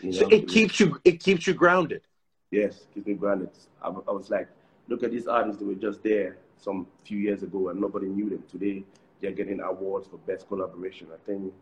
You 0.00 0.12
know? 0.12 0.18
So 0.18 0.28
it 0.28 0.48
keeps 0.48 0.78
you 0.78 1.00
it 1.04 1.20
keeps 1.20 1.46
you 1.46 1.54
grounded. 1.54 2.02
Yes, 2.50 2.86
keeps 2.94 3.06
me 3.06 3.14
grounded. 3.14 3.50
I, 3.82 3.88
I 3.88 4.12
was 4.12 4.30
like, 4.30 4.48
look 4.88 5.02
at 5.02 5.10
these 5.10 5.26
artists 5.26 5.58
that 5.60 5.66
were 5.66 5.74
just 5.74 6.02
there 6.02 6.36
some 6.56 6.86
few 7.04 7.18
years 7.18 7.42
ago 7.42 7.70
and 7.70 7.80
nobody 7.80 8.06
knew 8.06 8.30
them. 8.30 8.44
Today, 8.50 8.84
they're 9.20 9.32
getting 9.32 9.60
awards 9.60 10.06
for 10.06 10.18
best 10.18 10.46
collaboration. 10.48 11.08
I 11.12 11.18
think 11.26 11.52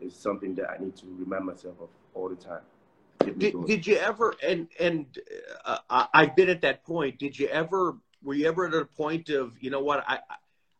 it's 0.00 0.16
something 0.16 0.54
that 0.56 0.70
I 0.70 0.82
need 0.82 0.96
to 0.96 1.06
remind 1.18 1.44
myself 1.46 1.76
of 1.80 1.88
all 2.14 2.28
the 2.28 2.36
time. 2.36 2.62
Did, 3.38 3.64
did 3.66 3.86
you 3.86 3.96
ever, 3.96 4.34
and, 4.42 4.68
and 4.78 5.06
uh, 5.64 5.78
I've 6.12 6.36
been 6.36 6.50
at 6.50 6.60
that 6.60 6.84
point, 6.84 7.18
did 7.18 7.38
you 7.38 7.46
ever, 7.46 7.96
were 8.22 8.34
you 8.34 8.46
ever 8.46 8.66
at 8.66 8.74
a 8.74 8.84
point 8.84 9.30
of, 9.30 9.52
you 9.60 9.70
know 9.70 9.80
what, 9.80 10.04
I, 10.06 10.18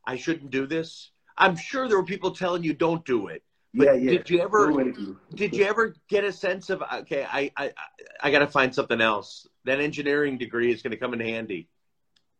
I 0.07 0.17
shouldn't 0.17 0.51
do 0.51 0.67
this? 0.67 1.11
I'm 1.37 1.57
sure 1.57 1.89
there 1.89 1.97
were 1.97 2.05
people 2.05 2.31
telling 2.31 2.63
you 2.63 2.75
don't 2.75 3.05
do 3.05 3.29
it. 3.29 3.43
But 3.75 3.87
yeah, 3.87 3.93
yeah. 3.95 4.11
Did 4.19 4.31
you 4.31 4.41
ever 4.41 4.95
did 5.35 5.57
you 5.57 5.65
ever 5.65 5.97
get 6.09 6.23
a 6.23 6.33
sense 6.33 6.71
of 6.71 6.83
okay, 6.83 7.27
I 7.29 7.51
I 7.57 7.73
I 8.23 8.31
got 8.31 8.39
to 8.41 8.47
find 8.47 8.73
something 8.73 9.01
else. 9.01 9.49
That 9.65 9.81
engineering 9.81 10.39
degree 10.39 10.73
is 10.73 10.81
going 10.81 10.93
to 10.93 10.97
come 10.97 11.13
in 11.13 11.21
handy. 11.21 11.69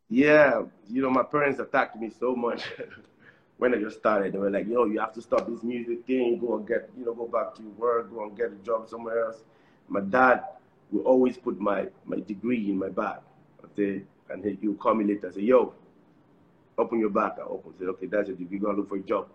Yeah, 0.09 0.63
you 0.87 1.01
know, 1.01 1.09
my 1.09 1.23
parents 1.23 1.59
attacked 1.59 1.97
me 1.97 2.09
so 2.17 2.35
much 2.35 2.63
when 3.57 3.73
I 3.73 3.79
just 3.79 3.97
started. 3.97 4.33
They 4.33 4.37
were 4.37 4.49
like, 4.49 4.67
"Yo, 4.67 4.85
you 4.85 4.99
have 4.99 5.13
to 5.13 5.21
stop 5.21 5.47
this 5.47 5.61
music 5.61 6.05
thing. 6.05 6.39
Go 6.39 6.55
and 6.55 6.67
get, 6.67 6.89
you 6.97 7.03
know, 7.03 7.13
go 7.13 7.27
back 7.27 7.55
to 7.55 7.63
your 7.63 7.71
work. 7.71 8.13
Go 8.13 8.23
and 8.23 8.37
get 8.37 8.53
a 8.53 8.65
job 8.65 8.87
somewhere 8.87 9.25
else." 9.25 9.43
My 9.89 9.99
dad 9.99 10.43
would 10.91 11.03
always 11.03 11.37
put 11.37 11.59
my 11.59 11.87
my 12.05 12.19
degree 12.21 12.69
in 12.69 12.77
my 12.77 12.89
bag. 12.89 13.19
say, 13.75 14.03
and 14.29 14.43
he 14.45 14.67
would 14.67 14.79
call 14.79 14.95
me 14.95 15.03
later. 15.03 15.31
Say, 15.33 15.41
"Yo, 15.41 15.73
open 16.77 16.99
your 16.99 17.09
back. 17.09 17.37
I 17.39 17.43
open. 17.43 17.73
Say, 17.79 17.85
"Okay, 17.85 18.07
that's 18.07 18.27
your 18.27 18.37
degree. 18.37 18.59
Go 18.59 18.69
and 18.69 18.77
look 18.77 18.89
for 18.89 18.97
a 18.97 19.01
job." 19.01 19.27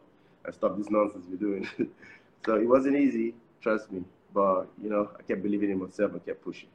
and 0.45 0.55
stop 0.55 0.77
this 0.77 0.91
nonsense 0.91 1.27
you're 1.29 1.39
doing. 1.39 1.69
so 2.47 2.57
it 2.57 2.67
wasn't 2.69 2.97
easy, 2.97 3.35
trust 3.61 3.91
me. 3.93 4.05
But 4.33 4.67
you 4.83 4.91
know, 4.91 5.11
I 5.19 5.23
kept 5.23 5.43
believing 5.43 5.71
in 5.71 5.79
myself 5.79 6.13
and 6.13 6.25
kept 6.25 6.45
pushing. 6.45 6.69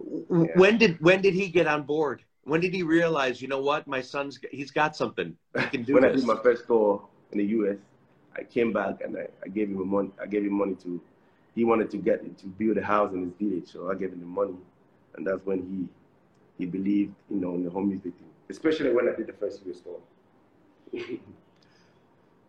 Yeah. 0.00 0.46
When 0.56 0.78
did 0.78 1.00
when 1.00 1.22
did 1.22 1.34
he 1.34 1.48
get 1.48 1.66
on 1.66 1.84
board? 1.84 2.22
When 2.44 2.60
did 2.60 2.74
he 2.74 2.82
realize, 2.82 3.40
you 3.40 3.46
know 3.46 3.60
what, 3.60 3.86
my 3.86 4.00
son's 4.00 4.40
he's 4.50 4.72
got 4.72 4.96
something. 4.96 5.36
He 5.58 5.66
can 5.66 5.84
do 5.84 5.94
when 5.94 6.02
this. 6.02 6.12
I 6.12 6.16
did 6.16 6.26
my 6.26 6.42
first 6.42 6.66
tour 6.66 7.06
in 7.30 7.38
the 7.38 7.44
U.S., 7.44 7.76
I 8.36 8.42
came 8.42 8.72
back 8.72 9.00
and 9.02 9.16
I, 9.16 9.28
I 9.44 9.48
gave 9.48 9.68
him 9.68 9.88
money. 9.88 10.10
I 10.20 10.26
gave 10.26 10.42
him 10.42 10.54
money 10.54 10.74
to. 10.82 11.00
He 11.54 11.64
wanted 11.64 11.90
to 11.90 11.98
get 11.98 12.38
to 12.38 12.46
build 12.46 12.78
a 12.78 12.82
house 12.82 13.12
in 13.12 13.22
his 13.22 13.32
village, 13.38 13.70
so 13.70 13.90
I 13.90 13.94
gave 13.94 14.12
him 14.12 14.20
the 14.20 14.26
money, 14.26 14.56
and 15.14 15.26
that's 15.26 15.44
when 15.44 15.58
he 15.58 15.88
he 16.58 16.66
believed, 16.68 17.14
you 17.30 17.36
know, 17.36 17.54
in 17.54 17.62
the 17.62 17.70
home 17.70 17.88
music 17.88 18.14
thing. 18.14 18.31
Especially 18.52 18.92
when 18.92 19.08
I 19.08 19.14
did 19.16 19.26
the 19.26 19.32
first 19.32 19.64
US 19.66 19.80
tour. 19.80 20.00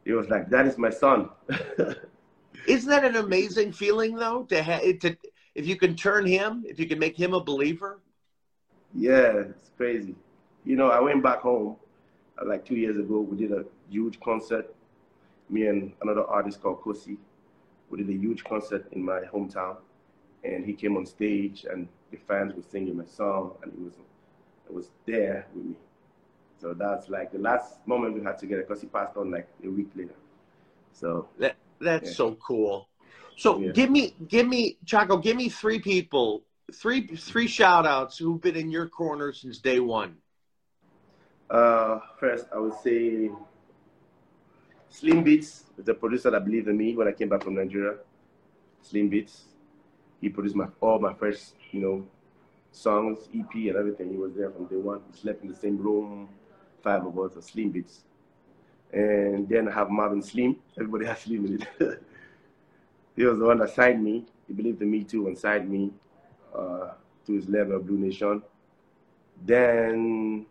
He 0.05 0.11
was 0.11 0.27
like, 0.29 0.49
"That 0.49 0.65
is 0.67 0.77
my 0.77 0.89
son." 0.89 1.29
Isn't 2.67 2.89
that 2.89 3.05
an 3.05 3.15
amazing 3.15 3.71
feeling, 3.71 4.15
though? 4.15 4.43
To 4.51 4.61
have 4.61 4.81
to, 5.03 5.17
if 5.55 5.65
you 5.69 5.77
can 5.83 5.95
turn 5.95 6.25
him, 6.25 6.63
if 6.71 6.77
you 6.79 6.87
can 6.91 6.99
make 6.99 7.17
him 7.17 7.33
a 7.33 7.43
believer. 7.51 8.01
Yeah, 8.93 9.31
it's 9.51 9.71
crazy. 9.77 10.15
You 10.65 10.75
know, 10.75 10.89
I 10.89 10.99
went 10.99 11.23
back 11.23 11.39
home 11.39 11.77
uh, 12.39 12.45
like 12.51 12.65
two 12.65 12.75
years 12.75 12.97
ago. 12.97 13.19
We 13.21 13.37
did 13.37 13.51
a 13.51 13.63
huge 13.89 14.19
concert. 14.19 14.65
Me 15.49 15.67
and 15.67 15.93
another 16.01 16.25
artist 16.25 16.61
called 16.61 16.81
Kocee. 16.81 17.17
We 17.89 17.97
did 17.99 18.09
a 18.09 18.19
huge 18.25 18.43
concert 18.43 18.87
in 18.91 19.03
my 19.03 19.21
hometown, 19.33 19.77
and 20.43 20.65
he 20.65 20.73
came 20.73 20.97
on 20.97 21.05
stage, 21.05 21.65
and 21.69 21.87
the 22.11 22.17
fans 22.17 22.53
were 22.55 22.67
singing 22.73 22.97
my 22.97 23.05
song, 23.05 23.55
and 23.61 23.71
he 23.77 23.83
was, 23.83 23.93
he 24.67 24.73
was 24.73 24.91
there 25.05 25.47
with 25.55 25.65
me. 25.65 25.75
So 26.63 26.73
that's 26.73 27.09
like 27.09 27.33
the 27.33 27.39
last 27.39 27.85
moment 27.85 28.13
we 28.13 28.23
had 28.23 28.39
together 28.39 28.61
because 28.61 28.79
he 28.79 28.87
passed 28.87 29.17
on 29.17 29.29
like 29.29 29.49
a 29.65 29.67
week 29.67 29.89
later. 29.95 30.15
So 30.93 31.27
that 31.37 31.57
that's 31.81 32.11
yeah. 32.11 32.15
so 32.15 32.35
cool. 32.35 32.87
So 33.35 33.59
yeah. 33.59 33.71
give 33.73 33.91
me 33.91 34.15
give 34.29 34.47
me 34.47 34.77
Chako, 34.85 35.17
give 35.17 35.35
me 35.35 35.49
three 35.49 35.79
people, 35.79 36.45
three 36.73 37.05
three 37.17 37.47
shout 37.47 37.85
outs 37.85 38.17
who've 38.17 38.39
been 38.39 38.55
in 38.55 38.71
your 38.71 38.87
corner 38.87 39.33
since 39.33 39.57
day 39.59 39.81
one. 39.81 40.15
Uh 41.49 41.99
first 42.17 42.45
I 42.55 42.59
would 42.59 42.79
say 42.81 43.29
Slim 44.87 45.21
Beats, 45.21 45.65
the 45.77 45.93
producer 45.93 46.31
that 46.31 46.45
believed 46.45 46.69
in 46.69 46.77
me 46.77 46.95
when 46.95 47.09
I 47.09 47.11
came 47.11 47.27
back 47.27 47.43
from 47.43 47.55
Nigeria. 47.55 47.97
Slim 48.81 49.09
Beats. 49.09 49.47
He 50.21 50.29
produced 50.29 50.55
my 50.55 50.67
all 50.79 50.97
my 50.99 51.13
first, 51.13 51.55
you 51.71 51.81
know, 51.81 52.07
songs, 52.71 53.27
EP, 53.35 53.53
and 53.53 53.75
everything. 53.75 54.11
He 54.11 54.15
was 54.15 54.33
there 54.33 54.49
from 54.49 54.67
day 54.67 54.77
one. 54.77 55.01
We 55.11 55.19
slept 55.19 55.43
in 55.43 55.49
the 55.49 55.55
same 55.57 55.77
room, 55.77 56.29
five 56.83 57.05
of 57.05 57.17
us, 57.17 57.37
are 57.37 57.41
Slim 57.41 57.71
Beats. 57.71 58.01
And 58.91 59.49
then 59.49 59.67
I 59.67 59.71
have 59.71 59.89
Marvin 59.89 60.21
Slim. 60.21 60.57
Everybody 60.77 61.05
has 61.05 61.21
Slim 61.21 61.45
in 61.45 61.61
it. 61.61 61.67
he 63.15 63.23
was 63.23 63.39
the 63.39 63.45
one 63.45 63.57
that 63.59 63.71
signed 63.71 64.03
me. 64.03 64.25
He 64.47 64.53
believed 64.53 64.81
in 64.81 64.91
me 64.91 65.03
too 65.03 65.27
and 65.27 65.37
signed 65.37 65.69
me 65.69 65.91
uh, 66.53 66.91
to 67.25 67.33
his 67.33 67.47
level 67.47 67.77
of 67.77 67.87
Blue 67.87 67.97
Nation. 67.97 68.43
Then, 69.45 70.45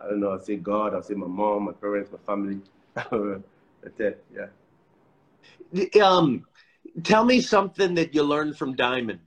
I 0.00 0.08
don't 0.08 0.20
know, 0.20 0.30
I'll 0.30 0.40
say 0.40 0.56
God, 0.56 0.94
I'll 0.94 1.02
say 1.02 1.14
my 1.14 1.26
mom, 1.26 1.66
my 1.66 1.72
parents, 1.72 2.10
my 2.10 2.18
family. 2.26 2.60
That's 3.82 4.00
it, 4.00 4.24
yeah. 4.34 4.46
Um, 6.02 6.46
tell 7.02 7.24
me 7.24 7.40
something 7.40 7.94
that 7.94 8.14
you 8.14 8.22
learned 8.22 8.56
from 8.56 8.74
Diamond. 8.74 9.20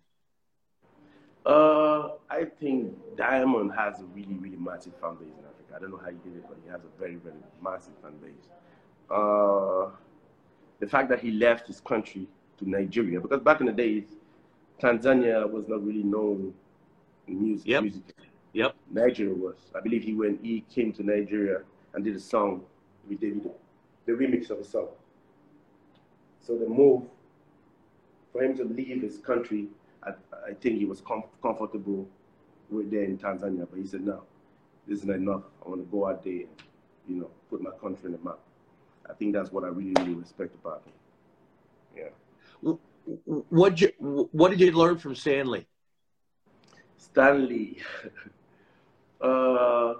Uh, 1.45 2.09
I 2.29 2.45
think 2.59 2.93
Diamond 3.15 3.71
has 3.77 3.99
a 4.01 4.03
really, 4.05 4.33
really 4.33 4.57
massive 4.57 4.93
fan 5.01 5.15
base 5.15 5.27
in 5.27 5.45
Africa. 5.45 5.46
I 5.77 5.79
don't 5.79 5.91
know 5.91 5.97
how 6.03 6.09
he 6.09 6.17
did 6.27 6.37
it, 6.37 6.45
but 6.49 6.57
he 6.63 6.69
has 6.71 6.81
a 6.81 6.99
very, 6.99 7.15
very 7.15 7.35
massive 7.61 7.93
fan 8.01 8.13
base. 8.17 8.49
Uh, 9.11 9.89
the 10.79 10.87
fact 10.87 11.09
that 11.09 11.19
he 11.19 11.31
left 11.31 11.67
his 11.67 11.79
country 11.79 12.27
to 12.57 12.67
Nigeria, 12.67 13.21
because 13.21 13.41
back 13.41 13.59
in 13.59 13.67
the 13.67 13.71
days, 13.71 14.03
Tanzania 14.81 15.49
was 15.49 15.67
not 15.67 15.85
really 15.85 16.03
known 16.03 16.53
in 17.27 17.43
music. 17.43 17.67
Yep. 17.67 17.83
music. 17.83 18.03
Yep. 18.53 18.75
Nigeria 18.91 19.33
was. 19.33 19.57
I 19.75 19.81
believe 19.81 20.03
he 20.03 20.13
when 20.13 20.39
he 20.41 20.65
came 20.73 20.91
to 20.93 21.03
Nigeria 21.03 21.61
and 21.93 22.03
did 22.03 22.15
a 22.15 22.19
song 22.19 22.63
with 23.07 23.21
Davido, 23.21 23.51
the 24.07 24.13
remix 24.13 24.49
of 24.49 24.59
a 24.59 24.63
song. 24.63 24.87
So 26.41 26.57
the 26.57 26.67
move 26.67 27.03
for 28.33 28.43
him 28.43 28.57
to 28.57 28.63
leave 28.63 29.01
his 29.01 29.19
country 29.19 29.67
I, 30.07 30.11
I 30.49 30.53
think 30.53 30.77
he 30.79 30.85
was 30.85 31.01
com- 31.01 31.23
comfortable 31.41 32.07
with 32.69 32.91
there 32.91 33.03
in 33.03 33.17
Tanzania, 33.17 33.67
but 33.69 33.79
he 33.79 33.85
said, 33.85 34.01
no, 34.01 34.23
this 34.87 34.99
is 34.99 35.05
not 35.05 35.17
enough. 35.17 35.43
I 35.65 35.69
want 35.69 35.81
to 35.81 35.91
go 35.91 36.07
out 36.07 36.23
there 36.23 36.33
and, 36.33 36.49
you 37.07 37.15
know, 37.15 37.29
put 37.49 37.61
my 37.61 37.71
country 37.71 38.05
in 38.05 38.11
the 38.13 38.19
map. 38.23 38.39
I 39.09 39.13
think 39.13 39.33
that's 39.33 39.51
what 39.51 39.63
I 39.63 39.67
really, 39.67 39.93
really 39.99 40.13
respect 40.13 40.55
about 40.55 40.83
him. 40.85 40.93
Yeah. 41.95 42.73
What 43.49 43.79
you, 43.79 43.91
what 44.31 44.49
did 44.51 44.59
you 44.59 44.71
learn 44.71 44.97
from 44.97 45.15
Stanley? 45.15 45.67
Stanley. 46.97 47.77
uh, 49.21 49.93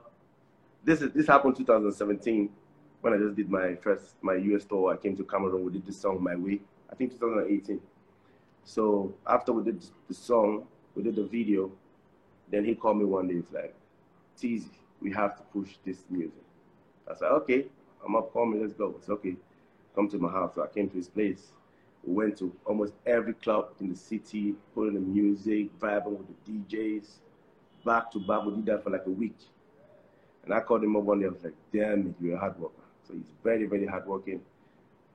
this 0.84 1.02
is 1.02 1.12
this 1.14 1.28
happened 1.28 1.56
2017 1.56 2.50
when 3.02 3.14
I 3.14 3.18
just 3.18 3.36
did 3.36 3.50
my 3.50 3.76
first 3.76 4.16
my 4.22 4.36
US 4.36 4.66
tour. 4.66 4.94
I 4.94 4.98
came 4.98 5.16
to 5.18 5.24
Cameroon. 5.24 5.64
We 5.66 5.72
did 5.72 5.86
this 5.86 6.00
song 6.00 6.22
My 6.22 6.36
Way. 6.36 6.60
I 6.92 6.96
think 6.96 7.12
2018. 7.12 7.80
So 8.64 9.14
after 9.26 9.54
we 9.54 9.64
did 9.64 9.82
the 10.08 10.14
song, 10.14 10.66
we 10.96 11.04
did 11.04 11.16
the 11.16 11.24
video, 11.24 11.72
then 12.52 12.66
he 12.66 12.76
called 12.76 12.98
me 12.98 13.06
one 13.06 13.28
day. 13.28 13.36
He's 13.36 13.52
like, 13.54 13.74
Teezy, 14.38 14.70
we 15.02 15.12
have 15.14 15.38
to 15.38 15.44
push 15.44 15.76
this 15.86 16.06
music. 16.10 16.44
I 17.10 17.16
said, 17.16 17.30
okay, 17.32 17.66
I'm 18.06 18.16
up, 18.16 18.32
call 18.34 18.46
me, 18.46 18.60
let's 18.60 18.74
go. 18.74 18.96
It's 18.98 19.10
okay. 19.10 19.36
Come 19.96 20.10
to 20.10 20.18
my 20.18 20.32
house. 20.32 20.56
So 20.56 20.64
I 20.64 20.68
came 20.68 20.90
to 20.90 20.98
his 20.98 21.08
place. 21.08 21.52
We 22.04 22.14
went 22.14 22.38
to 22.40 22.54
almost 22.66 22.94
every 23.06 23.34
club 23.34 23.70
in 23.80 23.90
the 23.90 23.96
city, 23.96 24.56
putting 24.74 24.94
the 24.94 25.00
music, 25.00 25.78
vibing 25.80 26.18
with 26.18 26.28
the 26.46 26.52
DJs, 26.52 27.08
back 27.86 28.12
to 28.12 28.20
back. 28.20 28.46
We 28.46 28.56
did 28.56 28.66
that 28.68 28.84
for 28.84 28.92
like 28.92 29.06
a 29.06 29.12
week. 29.12 29.38
And 30.44 30.54
I 30.54 30.62
called 30.62 30.84
him 30.84 30.96
up 30.96 31.04
one 31.04 31.20
day. 31.20 31.26
I 31.26 31.30
was 31.30 31.44
like, 31.44 31.56
damn 31.74 32.08
it, 32.08 32.16
you're 32.22 32.36
a 32.36 32.40
hard 32.40 32.58
worker. 32.60 32.74
So 33.08 33.14
he's 33.14 33.32
very, 33.44 33.66
very 33.66 33.86
hardworking. 33.86 34.42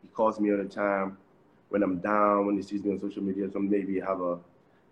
He 0.02 0.08
calls 0.08 0.40
me 0.40 0.50
all 0.50 0.58
the 0.58 0.64
time 0.64 1.16
when 1.68 1.82
I'm 1.82 1.98
down, 1.98 2.46
when 2.46 2.56
he 2.56 2.62
sees 2.62 2.84
me 2.84 2.92
on 2.92 3.00
social 3.00 3.22
media, 3.22 3.48
so 3.50 3.58
maybe 3.58 3.98
have 4.00 4.20
a 4.20 4.38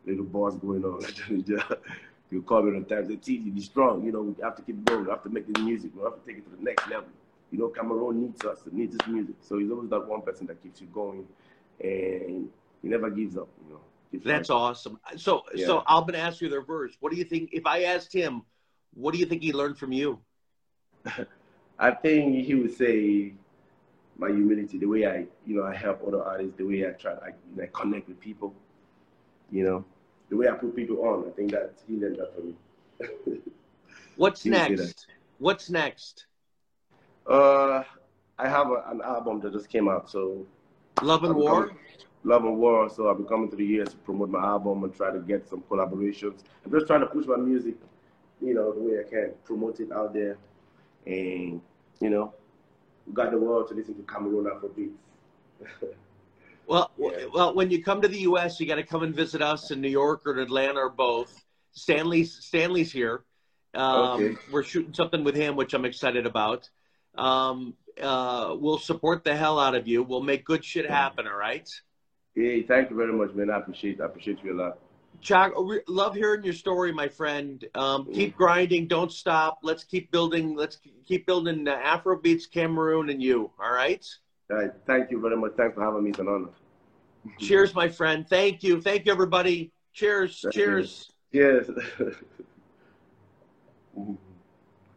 little 0.07 0.24
boss 0.24 0.57
going 0.57 0.83
on. 0.83 1.05
Call 2.42 2.62
me 2.62 2.76
on 2.76 2.84
time 2.84 3.06
say, 3.06 3.16
Teezy, 3.16 3.52
be 3.54 3.60
strong. 3.60 4.04
You 4.04 4.12
know, 4.12 4.22
we 4.22 4.42
have 4.42 4.56
to 4.56 4.62
keep 4.62 4.84
going. 4.84 5.04
We 5.04 5.10
have 5.10 5.22
to 5.24 5.28
make 5.28 5.52
this 5.52 5.62
music. 5.64 5.90
We 5.96 6.02
have 6.02 6.14
to 6.14 6.26
take 6.26 6.38
it 6.38 6.44
to 6.50 6.56
the 6.56 6.62
next 6.62 6.88
level. 6.88 7.08
You 7.50 7.58
know, 7.58 7.68
Cameroon 7.68 8.22
needs 8.22 8.44
us, 8.44 8.58
it 8.66 8.72
needs 8.72 8.96
this 8.96 9.06
music. 9.08 9.34
So 9.40 9.58
he's 9.58 9.70
always 9.70 9.90
that 9.90 10.06
one 10.06 10.22
person 10.22 10.46
that 10.46 10.62
keeps 10.62 10.80
you 10.80 10.86
going 10.88 11.26
and 11.80 12.48
he 12.82 12.88
never 12.88 13.10
gives 13.10 13.36
up, 13.36 13.48
you 13.66 13.74
know. 13.74 13.80
That's 14.12 14.48
fighting. 14.48 14.62
awesome. 14.62 15.00
So 15.16 15.42
yeah. 15.54 15.66
so 15.66 15.82
I'm 15.86 16.04
gonna 16.04 16.18
ask 16.18 16.40
you 16.40 16.48
the 16.48 16.58
reverse. 16.58 16.96
What 17.00 17.12
do 17.12 17.18
you 17.18 17.24
think 17.24 17.50
if 17.52 17.66
I 17.66 17.84
asked 17.84 18.12
him, 18.12 18.42
what 18.94 19.12
do 19.12 19.18
you 19.18 19.26
think 19.26 19.42
he 19.42 19.52
learned 19.52 19.78
from 19.78 19.92
you? 19.92 20.20
I 21.78 21.92
think 21.92 22.44
he 22.44 22.54
would 22.54 22.76
say 22.76 23.34
my 24.18 24.28
humility, 24.28 24.78
the 24.78 24.86
way 24.86 25.06
I, 25.06 25.26
you 25.46 25.56
know, 25.56 25.64
I 25.64 25.74
help 25.74 26.02
other 26.06 26.22
artists, 26.22 26.54
the 26.58 26.64
way 26.64 26.86
I 26.86 26.90
try, 26.90 27.12
I, 27.12 27.62
I 27.62 27.68
connect 27.72 28.08
with 28.08 28.20
people, 28.20 28.54
you 29.50 29.64
know, 29.64 29.84
the 30.30 30.36
way 30.36 30.48
I 30.48 30.52
put 30.52 30.74
people 30.74 31.04
on. 31.04 31.28
I 31.28 31.30
think 31.32 31.50
that 31.50 31.74
he 31.86 31.96
learned 31.96 32.16
that 32.16 32.34
from 32.34 32.46
me. 32.48 33.40
What's 34.16 34.46
next? 34.46 35.06
What's 35.38 35.68
next? 35.68 36.26
Uh, 37.26 37.82
I 38.38 38.48
have 38.48 38.70
a, 38.70 38.84
an 38.88 39.02
album 39.02 39.40
that 39.40 39.52
just 39.52 39.68
came 39.68 39.88
out. 39.88 40.08
So, 40.08 40.46
Love 41.02 41.24
and 41.24 41.34
War. 41.34 41.68
Coming, 41.68 41.76
Love 42.24 42.44
and 42.44 42.56
War. 42.56 42.88
So 42.88 43.08
I'll 43.08 43.14
be 43.14 43.24
coming 43.24 43.50
to 43.50 43.56
the 43.56 43.64
years 43.64 43.90
to 43.90 43.96
promote 43.96 44.30
my 44.30 44.40
album 44.40 44.84
and 44.84 44.94
try 44.94 45.10
to 45.10 45.18
get 45.18 45.48
some 45.48 45.62
collaborations. 45.62 46.40
I'm 46.64 46.70
just 46.70 46.86
trying 46.86 47.00
to 47.00 47.06
push 47.06 47.26
my 47.26 47.36
music, 47.36 47.74
you 48.40 48.54
know, 48.54 48.72
the 48.72 48.80
way 48.80 49.00
I 49.00 49.08
can, 49.08 49.32
promote 49.44 49.80
it 49.80 49.90
out 49.92 50.14
there, 50.14 50.36
and 51.06 51.60
you 52.00 52.10
know, 52.10 52.34
got 53.12 53.30
the 53.30 53.38
world 53.38 53.68
to 53.68 53.74
listen 53.74 53.94
to 53.94 54.02
Cameroon 54.02 54.44
Afrobeats. 54.44 54.92
well, 56.70 56.92
yeah. 56.96 57.26
well, 57.35 57.52
when 57.52 57.68
you 57.68 57.83
come 57.83 58.00
to 58.00 58.06
the 58.06 58.20
U.S., 58.20 58.61
you 58.61 58.66
got 58.66 58.76
to 58.76 58.85
come 58.85 59.02
and 59.02 59.12
visit 59.12 59.42
us 59.42 59.72
in 59.72 59.80
New 59.80 59.88
York 59.88 60.22
or 60.24 60.38
Atlanta 60.38 60.78
or 60.78 60.88
both. 60.88 61.44
Stanley's 61.72 62.33
Stanley's 62.33 62.92
here. 62.92 63.24
Um, 63.74 64.22
okay. 64.22 64.37
We're 64.52 64.62
shooting 64.62 64.94
something 64.94 65.24
with 65.24 65.35
him, 65.35 65.56
which 65.56 65.74
I'm 65.74 65.85
excited 65.85 66.26
about. 66.26 66.70
Um, 67.16 67.74
uh, 68.00 68.54
we'll 68.56 68.78
support 68.78 69.24
the 69.24 69.35
hell 69.35 69.59
out 69.59 69.74
of 69.74 69.88
you. 69.88 70.04
We'll 70.04 70.22
make 70.22 70.44
good 70.44 70.64
shit 70.64 70.88
happen. 70.88 71.26
All 71.26 71.37
right. 71.37 71.68
Hey, 72.37 72.62
thank 72.62 72.90
you 72.90 72.96
very 72.96 73.12
much, 73.12 73.35
man. 73.35 73.50
I 73.50 73.59
appreciate 73.59 74.00
I 74.00 74.04
appreciate 74.04 74.38
you 74.44 74.54
a 74.54 74.59
lot. 74.62 74.78
Chuck, 75.20 75.52
love 75.88 76.14
hearing 76.14 76.44
your 76.44 76.54
story, 76.54 76.92
my 76.92 77.09
friend. 77.09 77.64
Um, 77.74 78.06
keep 78.14 78.37
grinding. 78.37 78.87
Don't 78.87 79.11
stop. 79.11 79.59
Let's 79.64 79.83
keep 79.83 80.12
building. 80.12 80.54
Let's 80.54 80.78
keep 81.04 81.26
building 81.26 81.66
uh, 81.66 81.78
Afrobeats, 81.78 82.48
Cameroon, 82.48 83.11
and 83.11 83.20
you. 83.20 83.50
All 83.61 83.72
right. 83.72 84.06
All 84.50 84.56
right. 84.56 84.72
Thank 84.86 85.10
you 85.10 85.20
very 85.20 85.36
much. 85.36 85.52
Thanks 85.56 85.74
for 85.74 85.84
having 85.84 86.02
me. 86.02 86.10
It's 86.10 86.18
an 86.18 86.28
honor. 86.28 86.48
Cheers, 87.38 87.74
my 87.74 87.88
friend. 87.88 88.26
Thank 88.28 88.62
you. 88.62 88.80
Thank 88.80 89.06
you, 89.06 89.12
everybody. 89.12 89.72
Cheers. 89.92 90.40
Thank 90.42 90.54
Cheers. 90.54 91.10
You. 91.30 91.60
Yes. 91.60 91.70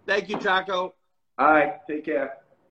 Thank 0.07 0.29
you, 0.29 0.39
Chako. 0.39 0.95
All 1.37 1.47
right. 1.47 1.75
Take 1.87 2.05
care. 2.05 2.37